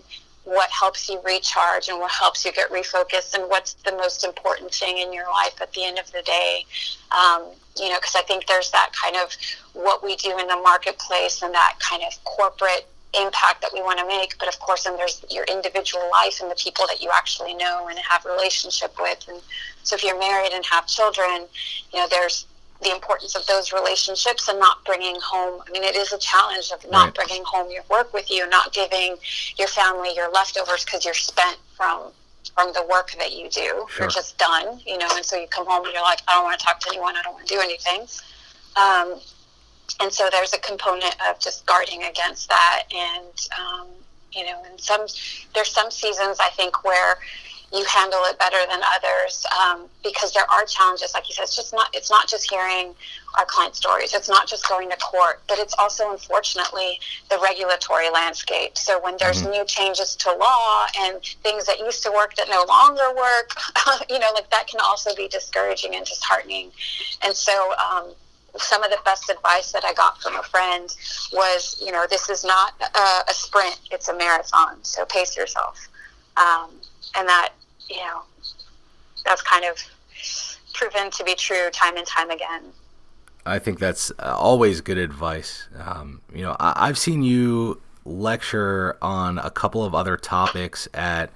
[0.45, 4.75] what helps you recharge and what helps you get refocused and what's the most important
[4.75, 6.65] thing in your life at the end of the day.
[7.13, 7.45] Um,
[7.79, 9.35] you know, because I think there's that kind of
[9.73, 13.99] what we do in the marketplace and that kind of corporate impact that we want
[13.99, 17.11] to make but of course then there's your individual life and the people that you
[17.13, 19.39] actually know and have relationship with and
[19.83, 21.47] so if you're married and have children
[21.93, 22.47] you know there's
[22.83, 25.63] the importance of those relationships and not bringing home.
[25.67, 27.15] I mean, it is a challenge of not right.
[27.15, 29.17] bringing home your work with you, not giving
[29.57, 32.13] your family your leftovers because you're spent from
[32.57, 33.87] from the work that you do.
[33.89, 33.89] Sure.
[34.01, 36.45] You're just done, you know, and so you come home and you're like, I don't
[36.45, 37.17] want to talk to anyone.
[37.17, 38.07] I don't want to do anything.
[38.77, 39.21] Um,
[40.01, 42.85] and so there's a component of just guarding against that.
[42.93, 43.87] And, um,
[44.33, 45.07] you know, and some,
[45.55, 47.19] there's some seasons I think where
[47.73, 51.57] you handle it better than others um, because there are challenges like you said it's
[51.57, 52.95] just not it's not just hearing
[53.39, 58.11] our client stories it's not just going to court but it's also unfortunately the regulatory
[58.11, 59.53] landscape so when there's mm-hmm.
[59.53, 63.53] new changes to law and things that used to work that no longer work
[64.11, 66.71] you know like that can also be discouraging and disheartening
[67.23, 68.13] and so um,
[68.59, 70.95] some of the best advice that I got from a friend
[71.33, 74.77] was, you know, this is not a, a sprint; it's a marathon.
[74.83, 75.89] So pace yourself,
[76.37, 76.71] um,
[77.17, 77.51] and that
[77.89, 78.23] you know,
[79.25, 79.77] that's kind of
[80.75, 82.63] proven to be true time and time again.
[83.45, 85.69] I think that's uh, always good advice.
[85.79, 91.31] Um, you know, I- I've seen you lecture on a couple of other topics at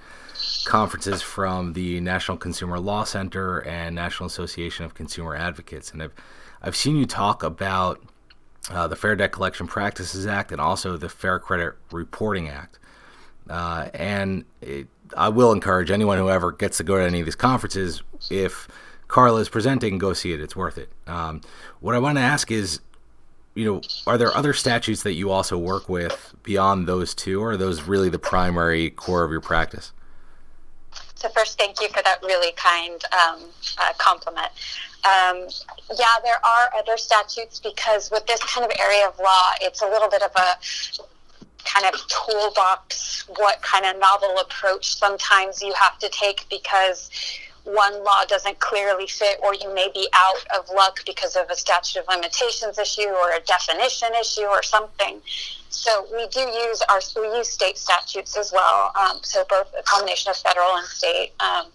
[0.65, 6.13] conferences from the National Consumer Law Center and National Association of Consumer Advocates, and I've
[6.63, 8.01] I've seen you talk about
[8.71, 12.79] uh, the Fair Debt Collection Practices Act and also the Fair Credit Reporting Act.
[13.49, 17.27] Uh, and it, I will encourage anyone who ever gets to go to any of
[17.27, 18.69] these conferences, if
[19.09, 20.41] Carla is presenting, go see it.
[20.41, 20.89] It's worth it.
[21.07, 21.41] Um,
[21.81, 22.81] what I want to ask is,
[23.55, 27.53] you know, are there other statutes that you also work with beyond those two, or
[27.53, 29.93] are those really the primary core of your practice?
[31.15, 33.41] So first, thank you for that really kind um,
[33.79, 34.51] uh, compliment.
[35.05, 35.47] Um,
[35.97, 39.87] yeah, there are other statutes because with this kind of area of law, it's a
[39.87, 41.03] little bit of a
[41.67, 47.11] kind of toolbox, what kind of novel approach sometimes you have to take because
[47.67, 51.57] one law doesn't clearly fit, or you may be out of luck because of a
[51.57, 55.21] statute of limitations issue or a definition issue or something.
[55.69, 58.93] So we do use our we use state statutes as well.
[58.99, 61.33] Um, so both a combination of federal and state.
[61.41, 61.67] Um,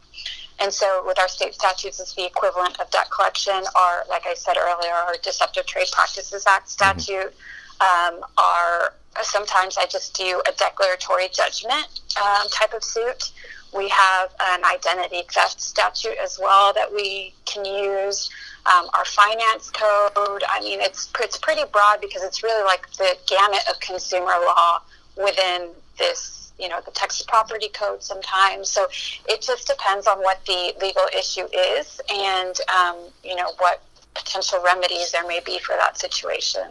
[0.62, 3.62] and so with our state statutes, it's the equivalent of debt collection.
[3.76, 7.00] Our, like I said earlier, our Deceptive Trade Practices Act mm-hmm.
[7.00, 7.34] statute.
[7.82, 8.16] Mm-hmm.
[8.18, 13.32] Um, our sometimes I just do a declaratory judgment um, type of suit.
[13.76, 18.30] We have an identity theft statute as well that we can use.
[18.64, 20.44] Um, our finance code.
[20.48, 24.82] I mean, it's it's pretty broad because it's really like the gamut of consumer law
[25.18, 26.54] within this.
[26.60, 28.70] You know, the Texas Property Code sometimes.
[28.70, 28.88] So
[29.28, 33.82] it just depends on what the legal issue is and um, you know what
[34.14, 36.68] potential remedies there may be for that situation.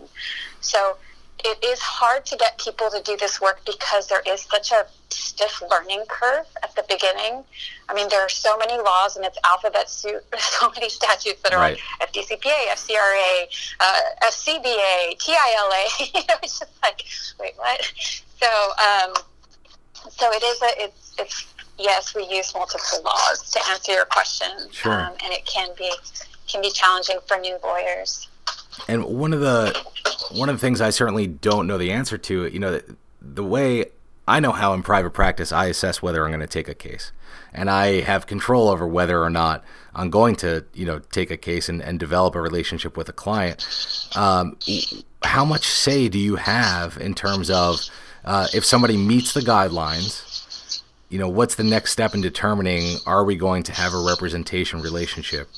[0.61, 0.97] So
[1.45, 4.87] it is hard to get people to do this work because there is such a
[5.11, 7.45] stiff learning curve at the beginning.
[7.89, 10.25] I mean, there are so many laws and it's alphabet soup.
[10.39, 11.79] so many statutes that are right.
[12.01, 13.47] like FDCPA, FCRA,
[13.81, 16.13] uh, FCBA, TILA.
[16.15, 17.05] you know, it's just like,
[17.39, 17.93] wait, what?
[18.41, 19.15] So, um,
[20.11, 24.49] so it is a, it's, it's, yes, we use multiple laws to answer your question.
[24.73, 24.93] Sure.
[24.93, 25.91] Um, and it can be,
[26.49, 28.29] can be challenging for new lawyers.
[28.89, 29.77] And one of the
[30.33, 32.81] one of the things I certainly don't know the answer to, you know,
[33.21, 33.87] the, way
[34.29, 37.13] I know how in private practice I assess whether I'm going to take a case,
[37.53, 39.65] and I have control over whether or not
[39.95, 43.13] I'm going to, you know, take a case and, and develop a relationship with a
[43.13, 43.67] client.
[44.15, 44.57] Um,
[45.23, 47.81] how much say do you have in terms of
[48.25, 50.83] uh, if somebody meets the guidelines?
[51.09, 54.81] You know, what's the next step in determining are we going to have a representation
[54.81, 55.49] relationship?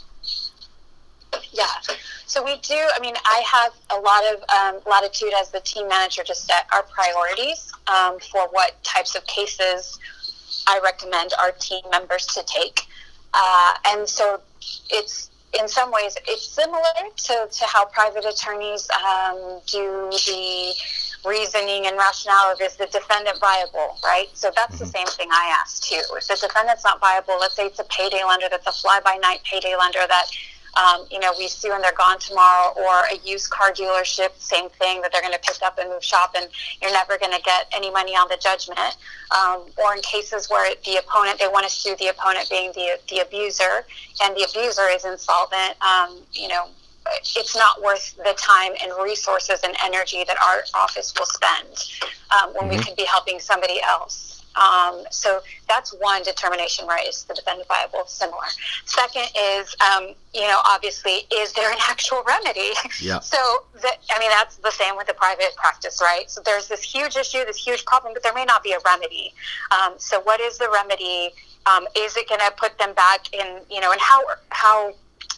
[2.32, 2.74] So we do.
[2.96, 6.64] I mean, I have a lot of um, latitude as the team manager to set
[6.72, 9.98] our priorities um, for what types of cases
[10.66, 12.86] I recommend our team members to take,
[13.34, 14.40] uh, and so
[14.88, 15.28] it's
[15.60, 16.80] in some ways it's similar
[17.14, 20.72] to, to how private attorneys um, do the
[21.28, 24.28] reasoning and rationale of is the defendant viable, right?
[24.32, 24.84] So that's mm-hmm.
[24.84, 26.00] the same thing I ask too.
[26.16, 29.16] If the defendant's not viable, let's say it's a payday lender that's a fly by
[29.16, 30.28] night payday lender that
[30.74, 34.70] um, you know, we sue and they're gone tomorrow, or a used car dealership, same
[34.70, 36.48] thing that they're going to pick up and move shop, and
[36.80, 38.96] you're never going to get any money on the judgment.
[39.30, 42.98] Um, or in cases where the opponent, they want to sue the opponent being the
[43.08, 43.84] the abuser,
[44.22, 45.76] and the abuser is insolvent.
[45.82, 46.68] Um, you know,
[47.06, 51.90] it's not worth the time and resources and energy that our office will spend
[52.30, 52.78] um, when mm-hmm.
[52.78, 54.31] we could be helping somebody else.
[54.56, 57.06] Um, so that's one determination, right?
[57.08, 58.04] Is the defendant viable?
[58.06, 58.44] Similar.
[58.84, 62.70] Second is, um, you know, obviously, is there an actual remedy?
[63.00, 63.20] Yeah.
[63.20, 63.36] So,
[63.80, 66.30] that, I mean, that's the same with the private practice, right?
[66.30, 69.34] So there's this huge issue, this huge problem, but there may not be a remedy.
[69.70, 71.30] Um, so, what is the remedy?
[71.66, 74.92] Um, is it going to put them back in, you know, and how how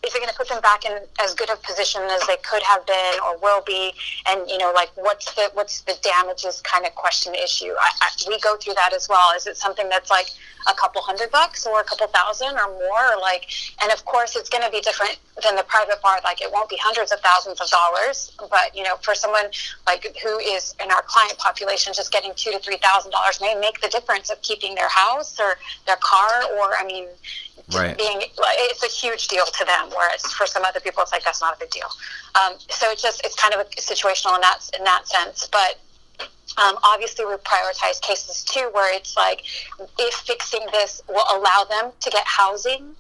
[0.07, 2.63] is it going to put them back in as good a position as they could
[2.63, 3.93] have been or will be?
[4.27, 7.73] And you know, like what's the what's the damages kind of question issue?
[7.81, 9.35] I, I, we go through that as well.
[9.37, 10.27] Is it something that's like
[10.67, 13.15] a couple hundred bucks or a couple thousand or more?
[13.15, 13.49] Or like,
[13.83, 16.21] and of course, it's going to be different than the private bar.
[16.25, 19.47] Like, it won't be hundreds of thousands of dollars, but you know, for someone
[19.87, 23.55] like who is in our client population, just getting two to three thousand dollars may
[23.55, 27.07] make the difference of keeping their house or their car, or I mean,
[27.73, 27.97] right.
[27.97, 31.41] being it's a huge deal to them whereas for some other people it's like that's
[31.41, 31.89] not a big deal
[32.35, 35.79] um, so it's just it's kind of a situational in that in that sense but
[36.57, 39.43] um, obviously we prioritize cases too where it's like
[39.99, 42.95] if fixing this will allow them to get housing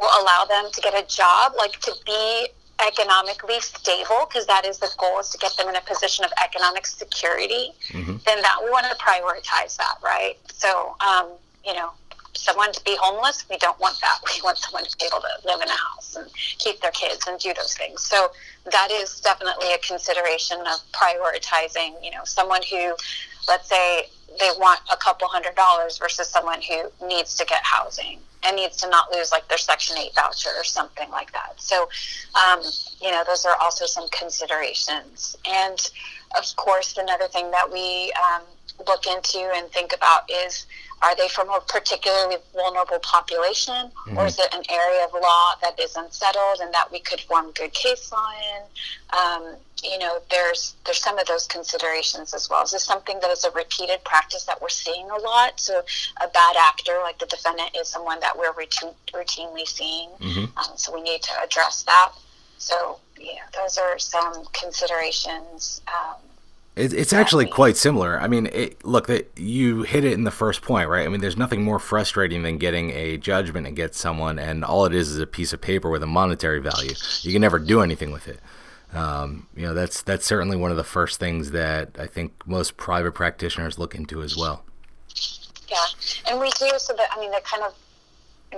[0.00, 2.48] will allow them to get a job like to be
[2.86, 6.32] economically stable because that is the goal is to get them in a position of
[6.42, 8.16] economic security mm-hmm.
[8.26, 11.28] then that we want to prioritize that right so um,
[11.64, 11.90] you know
[12.42, 13.44] someone to be homeless.
[13.48, 14.18] We don't want that.
[14.34, 16.28] We want someone to be able to live in a house and
[16.58, 18.02] keep their kids and do those things.
[18.02, 18.32] So
[18.70, 22.96] that is definitely a consideration of prioritizing, you know, someone who,
[23.48, 24.06] let's say,
[24.40, 28.76] they want a couple hundred dollars versus someone who needs to get housing and needs
[28.78, 31.54] to not lose like their Section 8 voucher or something like that.
[31.60, 31.88] So,
[32.34, 32.62] um,
[33.00, 35.36] you know, those are also some considerations.
[35.46, 35.78] And
[36.36, 38.42] of course, another thing that we um,
[38.86, 40.66] look into and think about is
[41.02, 43.74] are they from a particularly vulnerable population?
[43.74, 44.18] Mm-hmm.
[44.18, 47.52] or is it an area of law that is unsettled and that we could form
[47.52, 48.62] good case law in
[49.18, 52.62] um, you know there's there's some of those considerations as well.
[52.62, 55.58] Is this something that is a repeated practice that we're seeing a lot?
[55.58, 55.82] So
[56.20, 60.10] a bad actor like the defendant is someone that we're routine, routinely seeing.
[60.20, 60.58] Mm-hmm.
[60.58, 62.12] um, so we need to address that.
[62.58, 66.16] So yeah those are some considerations um,
[66.74, 68.18] it, it's actually quite similar.
[68.20, 71.04] I mean, it, look, that you hit it in the first point, right?
[71.04, 74.94] I mean, there's nothing more frustrating than getting a judgment against someone, and all it
[74.94, 76.94] is is a piece of paper with a monetary value.
[77.20, 78.40] You can never do anything with it.
[78.94, 82.76] Um, you know, that's that's certainly one of the first things that I think most
[82.76, 84.64] private practitioners look into as well.
[85.68, 85.76] Yeah,
[86.28, 87.74] and we do so that I mean, the kind of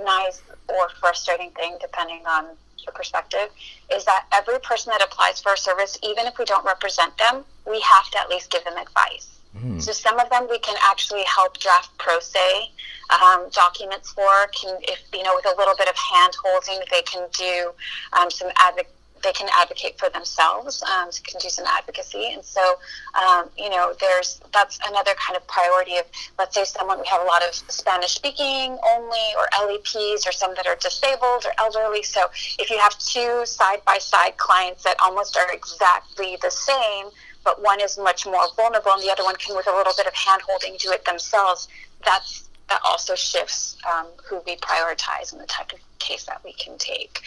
[0.03, 2.47] nice or frustrating thing, depending on
[2.85, 3.49] your perspective,
[3.93, 7.45] is that every person that applies for a service, even if we don't represent them,
[7.67, 9.35] we have to at least give them advice.
[9.57, 9.81] Mm.
[9.81, 12.71] So some of them we can actually help draft pro se
[13.09, 14.47] um, documents for.
[14.53, 17.71] Can if you know with a little bit of hand holding, they can do
[18.19, 18.94] um, some advocacy
[19.25, 22.31] they can advocate for themselves, um, can do some advocacy.
[22.33, 22.75] And so,
[23.15, 26.05] um, you know, there's that's another kind of priority of,
[26.37, 30.53] let's say, someone we have a lot of Spanish speaking only, or LEPs, or some
[30.55, 32.03] that are disabled or elderly.
[32.03, 32.27] So,
[32.59, 37.07] if you have two side by side clients that almost are exactly the same,
[37.43, 40.05] but one is much more vulnerable, and the other one can, with a little bit
[40.05, 41.67] of hand holding, do it themselves.
[42.05, 46.53] That's that also shifts um, who we prioritize and the type of case that we
[46.53, 47.21] can take.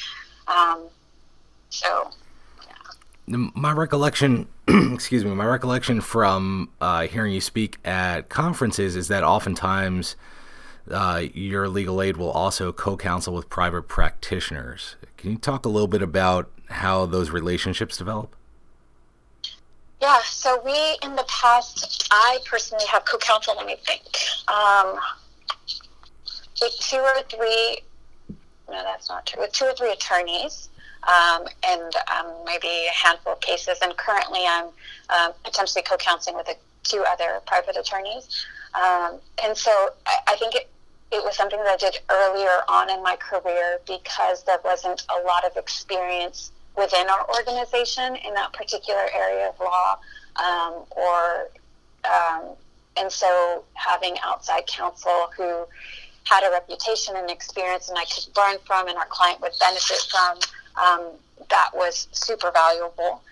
[0.48, 0.88] Um,
[1.70, 2.10] so,
[2.66, 3.36] yeah.
[3.54, 9.24] My recollection, excuse me, my recollection from uh, hearing you speak at conferences is that
[9.24, 10.16] oftentimes
[10.90, 14.96] uh, your legal aid will also co-counsel with private practitioners.
[15.16, 18.34] Can you talk a little bit about how those relationships develop?
[20.00, 23.54] Yeah, so we in the past, I personally have co-counsel.
[23.56, 24.04] Let me think.
[24.48, 24.98] Um,
[26.60, 27.78] with two or three,
[28.70, 29.42] no, that's not true.
[29.42, 30.68] With two or three attorneys,
[31.08, 33.78] um, and um, maybe a handful of cases.
[33.82, 34.68] And currently, I'm
[35.08, 38.46] uh, potentially co-counseling with a, two other private attorneys.
[38.74, 39.70] Um, and so
[40.06, 40.68] I, I think it,
[41.10, 45.26] it was something that I did earlier on in my career because there wasn't a
[45.26, 49.98] lot of experience within our organization in that particular area of law,
[50.36, 51.48] um, or
[52.04, 52.54] um,
[52.96, 55.66] and so having outside counsel who
[56.24, 60.06] had a reputation and experience and I could learn from and our client would benefit
[60.10, 60.38] from
[60.78, 61.10] um,
[61.50, 63.22] that was super valuable.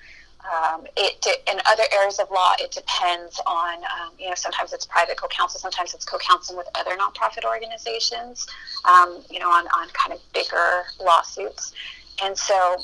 [0.46, 4.86] Um, it in other areas of law, it depends on um, you know sometimes it's
[4.86, 8.46] private co-counsel, sometimes it's co-counseling with other nonprofit organizations,
[8.84, 11.72] um, you know on, on kind of bigger lawsuits,
[12.22, 12.76] and so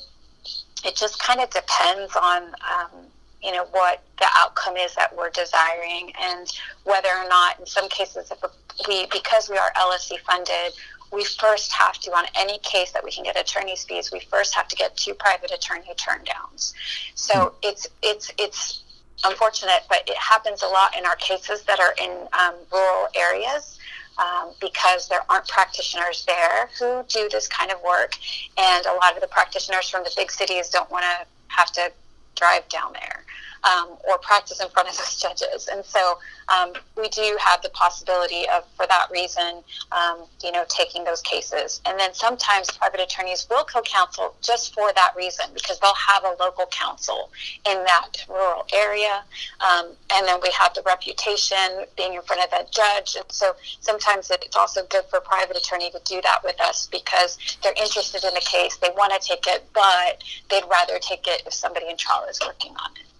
[0.85, 3.07] it just kind of depends on um,
[3.43, 6.49] you know what the outcome is that we're desiring and
[6.85, 8.43] whether or not in some cases if
[8.89, 10.73] we because we are LSC funded
[11.13, 14.55] we first have to, on any case that we can get attorney's fees, we first
[14.55, 16.75] have to get two private attorney turn downs.
[17.15, 17.53] So mm.
[17.63, 18.83] it's it's it's
[19.25, 23.79] unfortunate, but it happens a lot in our cases that are in um, rural areas.
[24.19, 28.13] Um, because there aren't practitioners there who do this kind of work,
[28.59, 31.91] and a lot of the practitioners from the big cities don't want to have to
[32.37, 33.25] drive down there
[33.65, 35.69] um, or practice in front of those judges.
[35.71, 40.65] And so um, we do have the possibility of, for that reason, um, you know,
[40.69, 41.81] taking those cases.
[41.87, 46.37] And then sometimes private attorneys will co-counsel just for that reason because they'll have a
[46.41, 47.31] local counsel
[47.69, 49.23] in that rural area.
[49.61, 53.17] Um, and then we have the reputation being in front of that judge.
[53.17, 56.89] And so sometimes it's also good for a private attorney to do that with us
[56.91, 61.27] because they're interested in the case, they want to take it, but they'd rather take
[61.27, 63.12] it if somebody in trial is working on it.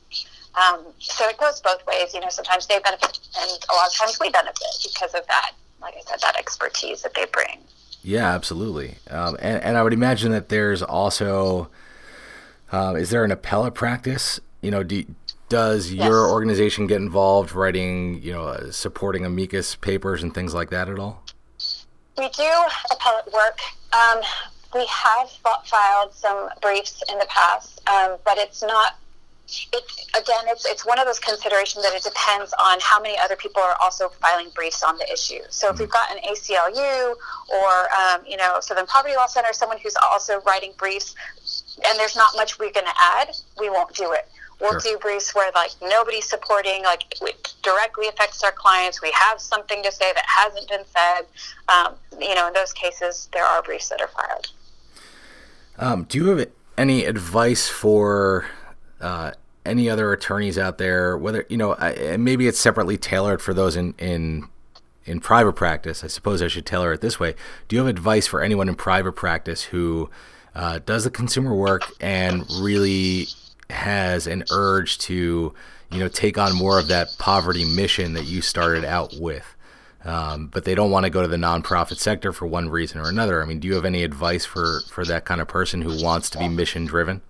[0.55, 2.13] Um, so it goes both ways.
[2.15, 5.53] You know, sometimes they benefit, and a lot of times we benefit because of that.
[5.81, 7.59] Like I said, that expertise that they bring.
[8.03, 8.97] Yeah, absolutely.
[9.11, 11.71] Um, and, and I would imagine that there's also,
[12.73, 14.41] uh, is there an appellate practice?
[14.61, 15.05] You know, do,
[15.49, 16.09] does yes.
[16.09, 20.89] your organization get involved writing, you know, uh, supporting amicus papers and things like that
[20.89, 21.23] at all?
[22.19, 22.51] We do
[22.91, 23.59] appellate work.
[23.93, 24.21] Um,
[24.75, 25.31] we have
[25.65, 28.97] filed some briefs in the past, um, but it's not
[29.49, 33.37] it's again, it's it's one of those considerations that it depends on how many other
[33.37, 35.41] people are also filing briefs on the issue.
[35.51, 37.15] So if we've got an ACLU
[37.49, 41.15] or um, you know Southern Poverty Law Center, someone who's also writing briefs,
[41.87, 44.29] and there's not much we're going to add, we won't do it.
[44.61, 44.93] We'll sure.
[44.93, 49.03] do briefs where like nobody's supporting, like it directly affects our clients.
[49.03, 51.27] We have something to say that hasn't been said.
[51.69, 54.53] Um, you know, in those cases, there are briefs that are filed.
[55.79, 58.47] Um, do you have any advice for
[59.03, 59.33] uh,
[59.65, 61.77] any other attorneys out there, whether you know,
[62.19, 64.49] maybe it's separately tailored for those in in
[65.05, 66.05] in private practice.
[66.05, 67.35] I suppose I should tailor it this way.
[67.69, 70.11] Do you have advice for anyone in private practice who
[70.55, 73.27] uh, does the consumer work and really
[73.71, 75.55] has an urge to,
[75.91, 79.57] you know, take on more of that poverty mission that you started out with?
[80.05, 83.09] Um, but they don't want to go to the nonprofit sector for one reason or
[83.09, 83.41] another.
[83.41, 86.29] I mean, do you have any advice for for that kind of person who wants
[86.31, 87.23] to be mission driven?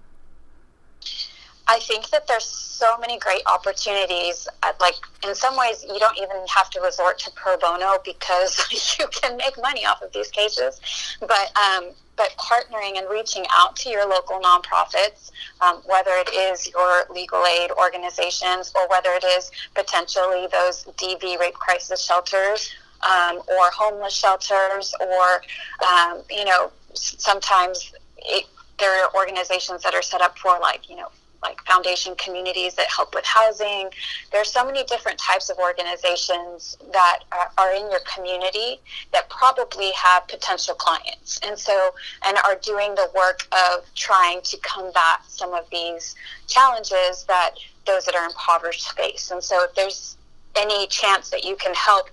[1.72, 4.46] I think that there's so many great opportunities.
[4.62, 4.96] Uh, like
[5.26, 8.52] in some ways, you don't even have to resort to pro bono because
[8.98, 10.82] you can make money off of these cases.
[11.20, 15.30] But um, but partnering and reaching out to your local nonprofits,
[15.62, 21.40] um, whether it is your legal aid organizations or whether it is potentially those DV
[21.40, 22.70] rape crisis shelters
[23.00, 25.42] um, or homeless shelters, or
[25.88, 28.44] um, you know sometimes it,
[28.78, 31.08] there are organizations that are set up for like you know
[31.42, 33.90] like foundation communities that help with housing.
[34.30, 38.80] There's so many different types of organizations that are, are, in your community
[39.12, 41.94] that probably have potential clients, and so
[42.26, 46.14] and are doing the work of trying to combat some of these
[46.46, 47.54] challenges that
[47.86, 49.30] those that are impoverished face.
[49.30, 50.16] And so, if there's
[50.56, 52.10] any chance that you can help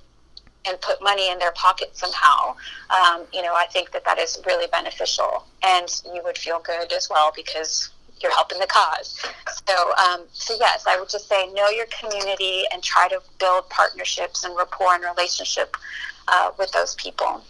[0.66, 2.56] and put money in their pocket somehow,
[2.90, 6.92] um, you know, I think that that is really beneficial, and you would feel good
[6.94, 7.90] as well because
[8.22, 9.20] you're helping the cause.
[9.68, 13.70] So, um, so yes, I would just say know your community and try to build
[13.70, 15.76] partnerships and rapport and relationship
[16.28, 17.44] uh, with those people.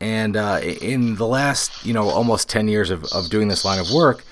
[0.00, 3.80] And uh, in the last, you know, almost ten years of, of doing this line
[3.80, 4.24] of work,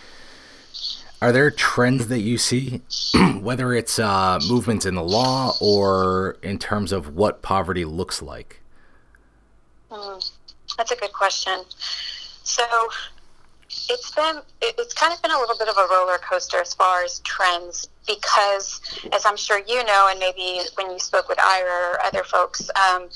[1.22, 2.82] are there trends that you see,
[3.40, 8.60] whether it's uh, movements in the law or in terms of what poverty looks like?
[9.90, 10.30] Mm,
[10.76, 11.64] that's a good question.
[12.42, 12.64] So,
[13.88, 17.04] it's been it's kind of been a little bit of a roller coaster as far
[17.04, 18.80] as trends because
[19.12, 22.70] as i'm sure you know and maybe when you spoke with ira or other folks
[22.70, 23.08] um,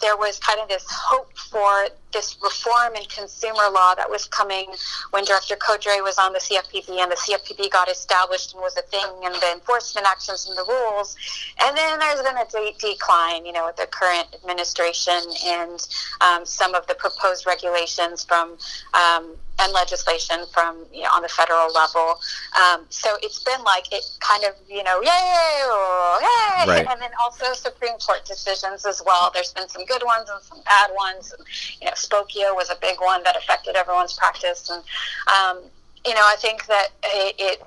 [0.00, 4.66] there was kind of this hope for this reform in consumer law that was coming
[5.10, 8.82] when director Cordray was on the cfpb and the cfpb got established and was a
[8.82, 11.16] thing and the enforcement actions and the rules
[11.62, 15.86] and then there's been a de- decline you know with the current administration and
[16.20, 18.56] um, some of the proposed regulations from
[18.94, 22.18] um, and legislation from you know, on the federal level.
[22.56, 26.86] Um, so it's been like it kind of you know yay, yay, right.
[26.88, 29.30] and then also Supreme Court decisions as well.
[29.34, 31.34] There's been some good ones and some bad ones.
[31.36, 31.46] And,
[31.80, 34.82] you know, Spokeo was a big one that affected everyone's practice, and
[35.28, 35.64] um,
[36.06, 37.62] you know I think that it, it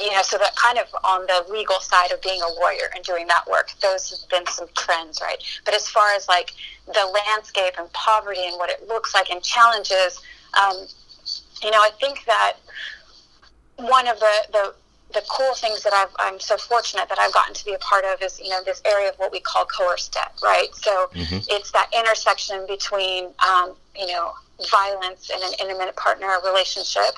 [0.00, 3.04] you know, so that kind of on the legal side of being a lawyer and
[3.04, 5.36] doing that work, those have been some trends, right?
[5.64, 6.52] But as far as like
[6.86, 10.20] the landscape and poverty and what it looks like and challenges,
[10.60, 10.86] um,
[11.62, 12.54] you know, I think that
[13.76, 14.74] one of the, the
[15.14, 18.04] the cool things that i am so fortunate that I've gotten to be a part
[18.04, 20.68] of is, you know, this area of what we call coerced debt, right?
[20.74, 21.38] So mm-hmm.
[21.48, 24.32] it's that intersection between, um, you know,
[24.70, 27.16] violence in an intimate partner relationship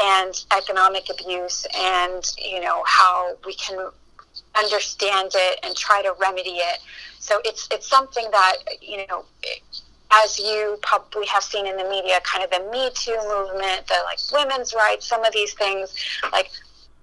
[0.00, 3.90] and economic abuse and, you know, how we can
[4.56, 6.78] understand it and try to remedy it.
[7.18, 9.24] So it's, it's something that, you know,
[10.12, 13.96] as you probably have seen in the media, kind of the Me Too movement, the
[14.04, 15.94] like women's rights, some of these things,
[16.32, 16.50] like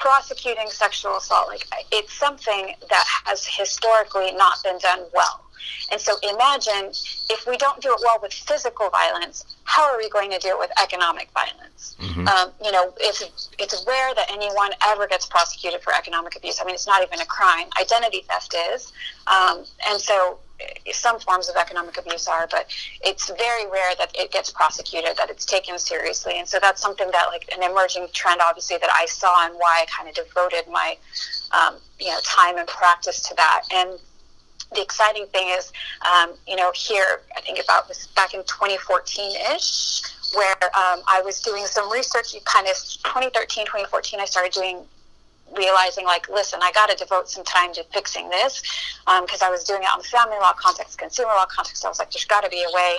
[0.04, 5.40] prosecuting sexual assault, like it's something that has historically not been done well.
[5.92, 6.92] And so imagine
[7.30, 10.50] if we don't do it well with physical violence, how are we going to do
[10.50, 11.96] it with economic violence?
[12.00, 12.28] Mm-hmm.
[12.28, 16.60] Um, you know, it's it's rare that anyone ever gets prosecuted for economic abuse.
[16.62, 17.68] I mean, it's not even a crime.
[17.80, 18.92] Identity theft is,
[19.28, 20.40] um, and so
[20.92, 22.68] some forms of economic abuse are, but
[23.02, 26.36] it's very rare that it gets prosecuted, that it's taken seriously.
[26.38, 29.84] And so that's something that, like, an emerging trend, obviously, that I saw and why
[29.84, 30.96] I kind of devoted my,
[31.52, 33.64] um, you know, time and practice to that.
[33.74, 34.00] And
[34.74, 35.72] the exciting thing is,
[36.12, 40.02] um, you know, here, I think about was back in 2014 ish,
[40.36, 44.86] where um, I was doing some research, kind of 2013, 2014, I started doing
[45.56, 48.64] realizing like listen i got to devote some time to fixing this
[49.22, 51.86] because um, i was doing it on the family law context consumer law context.
[51.86, 52.98] I was like there's got to be a way.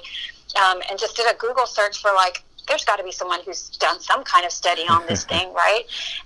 [0.55, 3.69] Um, and just did a google search for like there's got to be someone who's
[3.71, 5.85] done some kind of study on this thing, right?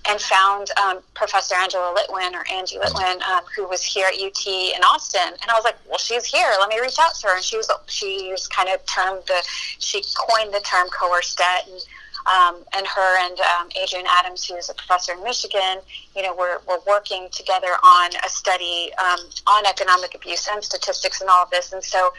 [0.09, 4.47] And found um, Professor Angela Littwin or Angie Littwin, um, who was here at UT
[4.47, 5.29] in Austin.
[5.41, 6.51] And I was like, well, she's here.
[6.59, 7.37] Let me reach out to her.
[7.37, 9.43] And she was she was kind of termed the
[9.79, 11.81] she coined the term coerced debt and
[12.29, 15.79] um, and her and um, Adrienne Adams, who's a professor in Michigan,
[16.15, 21.21] you know, we're, we're working together on a study um, on economic abuse and statistics
[21.21, 21.73] and all of this.
[21.73, 22.13] And so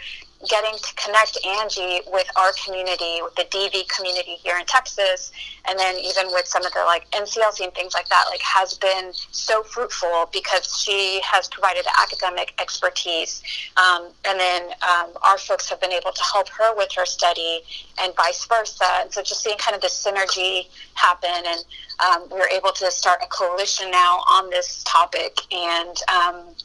[0.48, 5.32] getting to connect Angie with our community, with the DV community here in Texas,
[5.68, 8.76] and then even with some of the like NCLC and things like that, like has
[8.76, 13.44] been so fruitful because she has provided academic expertise,
[13.76, 17.62] um, and then um, our folks have been able to help her with her study,
[18.02, 18.86] and vice versa.
[19.02, 21.66] And so just seeing kind of the synergy happen, and
[22.00, 26.56] um, we were able to start a coalition now on this topic, and um,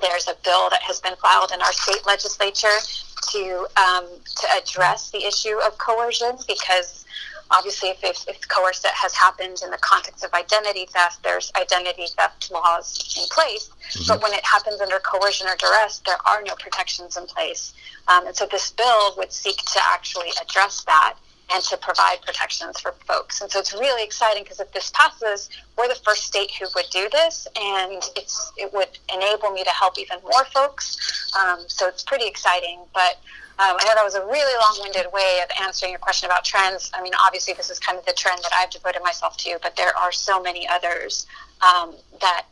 [0.00, 2.78] there's a bill that has been filed in our state legislature
[3.30, 7.04] to um, to address the issue of coercion because
[7.50, 12.06] obviously if, if, if coercion has happened in the context of identity theft there's identity
[12.16, 13.68] theft laws in place.
[13.68, 14.04] Mm-hmm.
[14.08, 17.72] but when it happens under coercion or duress there are no protections in place.
[18.08, 21.16] Um, and so this bill would seek to actually address that
[21.52, 23.40] and to provide protections for folks.
[23.40, 26.86] And so it's really exciting because if this passes, we're the first state who would
[26.90, 31.32] do this, and it's it would enable me to help even more folks.
[31.38, 32.80] Um, so it's pretty exciting.
[32.92, 33.18] But
[33.58, 36.90] um, I know that was a really long-winded way of answering your question about trends.
[36.94, 39.76] I mean, obviously, this is kind of the trend that I've devoted myself to, but
[39.76, 41.26] there are so many others
[41.62, 42.46] um, that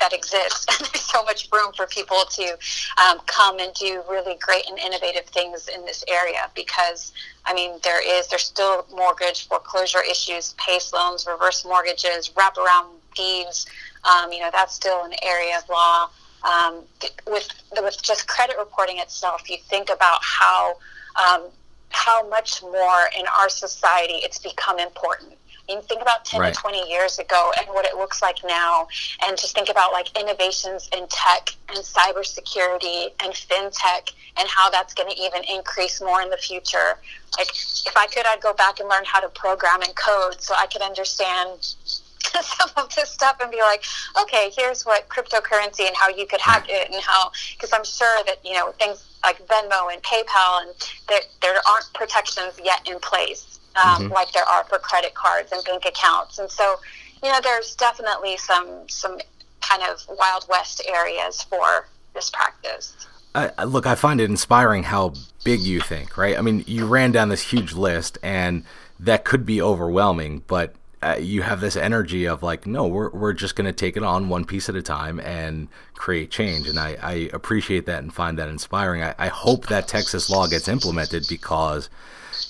[0.00, 0.66] that exists.
[0.74, 2.58] And there's so much room for people to
[3.02, 7.12] um, come and do really great and innovative things in this area because,
[7.44, 13.66] I mean, there is, there's still mortgage foreclosure issues, PACE loans, reverse mortgages, wraparound deeds.
[14.04, 16.10] Um, you know, that's still an area of law.
[16.42, 16.82] Um,
[17.26, 17.48] with,
[17.80, 20.76] with just credit reporting itself, you think about how,
[21.16, 21.44] um,
[21.90, 25.34] how much more in our society it's become important
[25.68, 26.54] you think about 10 right.
[26.54, 28.86] to 20 years ago and what it looks like now,
[29.22, 34.94] and just think about like innovations in tech and cybersecurity and fintech and how that's
[34.94, 36.98] going to even increase more in the future.
[37.38, 40.54] Like, if I could, I'd go back and learn how to program and code so
[40.56, 41.60] I could understand
[42.42, 43.84] some of this stuff and be like,
[44.20, 48.22] okay, here's what cryptocurrency and how you could hack it and how, because I'm sure
[48.26, 50.70] that, you know, things like Venmo and PayPal and
[51.08, 54.12] that there aren't protections yet in place um, mm-hmm.
[54.12, 56.38] like there are for credit cards and bank accounts.
[56.38, 56.76] And so,
[57.22, 59.18] you know, there's definitely some some
[59.60, 62.94] kind of wild west areas for this practice.
[63.34, 66.38] I, look, I find it inspiring how big you think, right?
[66.38, 68.64] I mean, you ran down this huge list, and
[69.00, 73.32] that could be overwhelming, but uh, you have this energy of like, no, we're, we're
[73.32, 76.68] just going to take it on one piece at a time and create change.
[76.68, 79.02] And I, I appreciate that and find that inspiring.
[79.02, 81.90] I, I hope that Texas law gets implemented because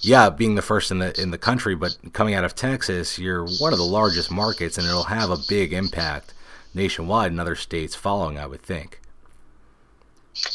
[0.00, 3.46] yeah, being the first in the in the country, but coming out of Texas, you're
[3.58, 6.34] one of the largest markets, and it'll have a big impact
[6.74, 8.38] nationwide in other states following.
[8.38, 9.00] I would think.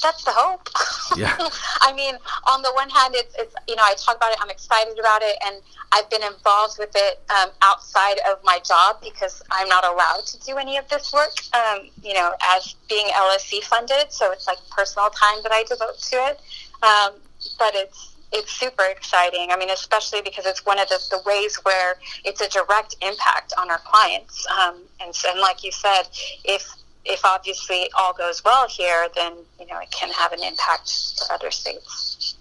[0.02, 0.68] That's the hope.
[1.16, 1.36] Yeah.
[1.82, 2.16] I mean,
[2.52, 5.22] on the one hand, it's, it's you know I talk about it, I'm excited about
[5.22, 5.56] it, and
[5.92, 10.40] I've been involved with it um, outside of my job because I'm not allowed to
[10.42, 11.32] do any of this work.
[11.54, 15.98] Um, you know, as being LSC funded, so it's like personal time that I devote
[15.98, 16.40] to it.
[16.84, 17.20] Um,
[17.58, 19.50] but it's it's super exciting.
[19.52, 23.54] I mean, especially because it's one of the, the ways where it's a direct impact
[23.58, 24.46] on our clients.
[24.48, 26.04] Um, and, and like you said,
[26.44, 26.68] if
[27.06, 31.34] if obviously all goes well here, then you know it can have an impact for
[31.34, 32.36] other states.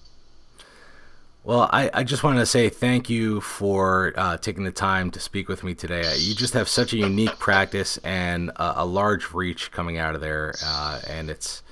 [1.45, 5.21] Well, I, I just wanted to say thank you for uh, taking the time to
[5.21, 6.03] speak with me today.
[6.19, 10.21] You just have such a unique practice and a, a large reach coming out of
[10.21, 11.63] there, uh, and it's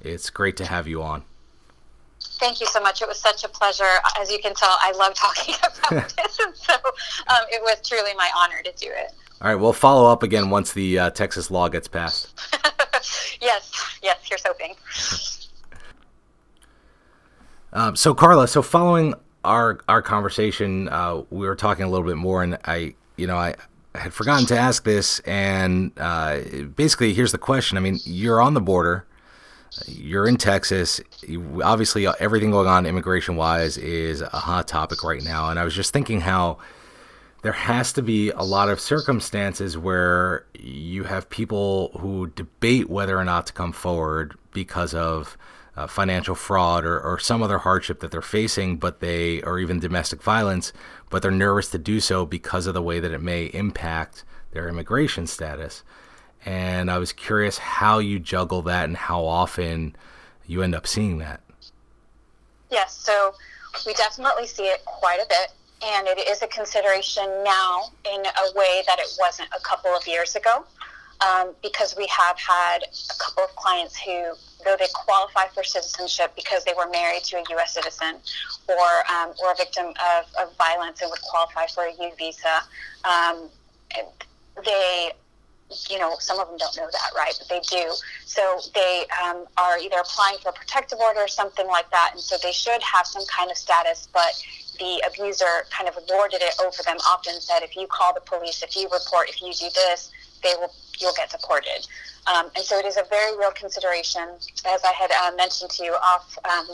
[0.00, 1.24] it's great to have you on.
[2.38, 3.00] Thank you so much.
[3.00, 3.84] It was such a pleasure.
[4.20, 5.54] As you can tell, I love talking
[5.88, 9.12] about this, and so um, it was truly my honor to do it.
[9.40, 12.38] All right, we'll follow up again once the uh, Texas law gets passed.
[13.40, 14.74] yes, yes, here's hoping.
[17.72, 19.14] Um, so, Carla, so following
[19.44, 23.36] our our conversation, uh, we were talking a little bit more, and I, you know,
[23.36, 23.54] I,
[23.94, 26.40] I had forgotten to ask this, and uh,
[26.74, 27.76] basically, here's the question.
[27.78, 29.05] I mean, you're on the border
[29.86, 31.00] you're in Texas.
[31.26, 35.50] You, obviously, uh, everything going on immigration wise is a hot topic right now.
[35.50, 36.58] And I was just thinking how
[37.42, 43.18] there has to be a lot of circumstances where you have people who debate whether
[43.18, 45.36] or not to come forward because of
[45.76, 49.78] uh, financial fraud or, or some other hardship that they're facing, but they, or even
[49.78, 50.72] domestic violence,
[51.10, 54.68] but they're nervous to do so because of the way that it may impact their
[54.68, 55.84] immigration status
[56.46, 59.96] and I was curious how you juggle that and how often
[60.46, 61.40] you end up seeing that.
[62.70, 63.34] Yes, so
[63.84, 65.52] we definitely see it quite a bit,
[65.84, 70.06] and it is a consideration now in a way that it wasn't a couple of
[70.06, 70.64] years ago.
[71.22, 74.34] Um, because we have had a couple of clients who,
[74.66, 77.72] though they qualify for citizenship because they were married to a U.S.
[77.72, 78.16] citizen
[78.68, 82.60] or um, or a victim of, of violence and would qualify for a U visa,
[83.06, 83.48] um,
[84.62, 85.12] they
[85.88, 87.34] you know, some of them don't know that, right?
[87.38, 87.92] But they do.
[88.24, 92.20] So they um, are either applying for a protective order or something like that, and
[92.20, 94.42] so they should have some kind of status, but
[94.78, 96.96] the abuser kind of lorded it over them.
[97.08, 100.12] Often said, if you call the police, if you report, if you do this,
[100.42, 101.86] they will you'll get deported.
[102.26, 104.28] Um, and so it is a very real consideration.
[104.66, 106.68] As I had uh, mentioned to you off um,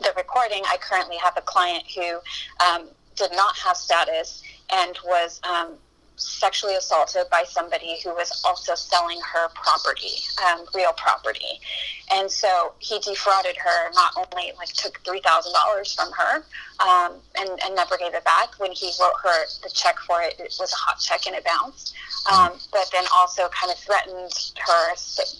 [0.00, 2.20] the recording, I currently have a client who
[2.64, 4.42] um, did not have status
[4.72, 5.74] and was um,
[6.20, 10.16] sexually assaulted by somebody who was also selling her property,
[10.46, 11.60] um, real property.
[12.12, 16.36] And so he defrauded her, not only like took $3,000 from her
[16.80, 18.58] um, and, and never gave it back.
[18.58, 21.44] When he wrote her the check for it, it was a hot check and it
[21.44, 21.94] bounced.
[22.30, 24.94] Um, but then also kind of threatened her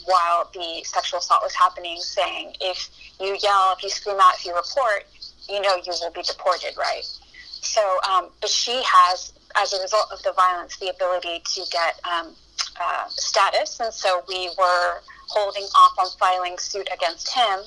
[0.06, 2.88] while the sexual assault was happening, saying, if
[3.20, 5.04] you yell, if you scream out, if you report,
[5.48, 7.04] you know you will be deported, right?
[7.60, 12.00] So, um, but she has as a result of the violence, the ability to get
[12.04, 12.34] um,
[12.80, 13.80] uh, status.
[13.80, 17.60] And so we were holding off on filing suit against him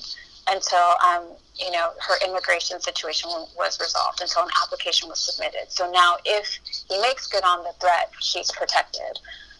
[0.50, 1.24] until um,
[1.56, 5.72] you know her immigration situation was resolved, until an application was submitted.
[5.72, 6.60] So now, if
[6.90, 9.20] he makes good on the threat, she's protected.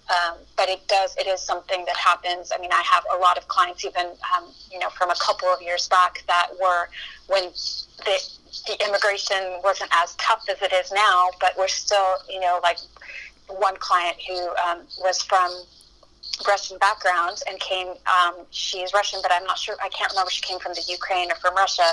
[0.10, 3.38] Um, but it does it is something that happens i mean i have a lot
[3.38, 6.90] of clients even um, you know from a couple of years back that were
[7.28, 7.44] when
[8.04, 8.30] the
[8.68, 12.78] the immigration wasn't as tough as it is now, but we're still, you know, like
[13.48, 15.52] one client who um, was from
[16.48, 17.88] Russian background and came.
[17.88, 19.76] Um, she's Russian, but I'm not sure.
[19.84, 20.32] I can't remember.
[20.32, 21.90] She came from the Ukraine or from Russia.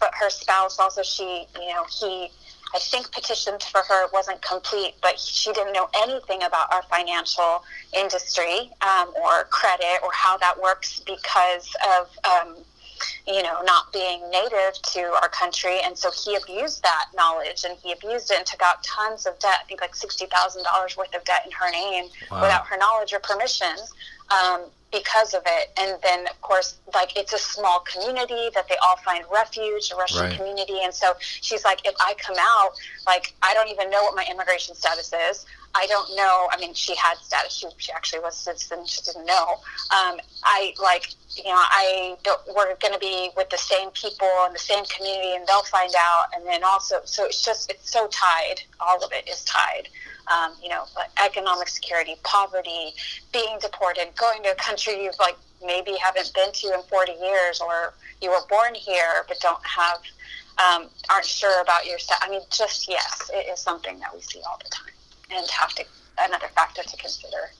[0.00, 2.28] But her spouse also, she, you know, he,
[2.74, 4.06] I think petitioned for her.
[4.06, 7.64] It wasn't complete, but she didn't know anything about our financial
[7.96, 12.56] industry um, or credit or how that works because of um,
[13.26, 15.80] you know, not being native to our country.
[15.84, 19.38] And so he abused that knowledge and he abused it and took out tons of
[19.38, 22.42] debt, I think like $60,000 worth of debt in her name wow.
[22.42, 23.76] without her knowledge or permission.
[24.30, 25.70] Um, because of it.
[25.78, 29.96] And then, of course, like it's a small community that they all find refuge, a
[29.96, 30.36] Russian right.
[30.36, 30.78] community.
[30.84, 32.70] And so she's like, if I come out,
[33.06, 35.46] like, I don't even know what my immigration status is.
[35.76, 36.48] I don't know.
[36.52, 37.52] I mean, she had status.
[37.52, 38.86] She, she actually was a citizen.
[38.86, 39.54] She didn't know.
[39.90, 44.28] Um, I like, you know, I don't, we're going to be with the same people
[44.46, 46.26] in the same community, and they'll find out.
[46.34, 48.62] And then also, so it's just it's so tied.
[48.78, 49.88] All of it is tied.
[50.32, 50.84] Um, you know,
[51.22, 52.94] economic security, poverty,
[53.32, 57.60] being deported, going to a country you've like maybe haven't been to in 40 years,
[57.60, 59.98] or you were born here but don't have,
[60.58, 61.98] um, aren't sure about your.
[62.22, 64.94] I mean, just yes, it is something that we see all the time
[65.30, 65.84] and have to
[66.18, 67.50] another factor to consider.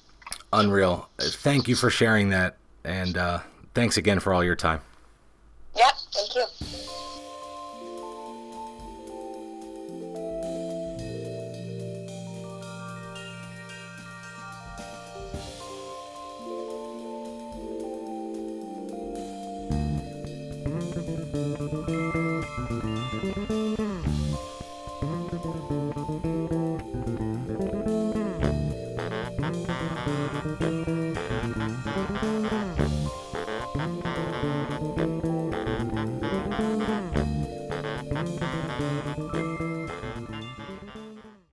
[0.53, 1.09] Unreal.
[1.19, 3.41] Thank you for sharing that, and uh,
[3.75, 4.81] thanks again for all your time.
[5.77, 5.93] Yep.
[6.13, 6.47] Thank you.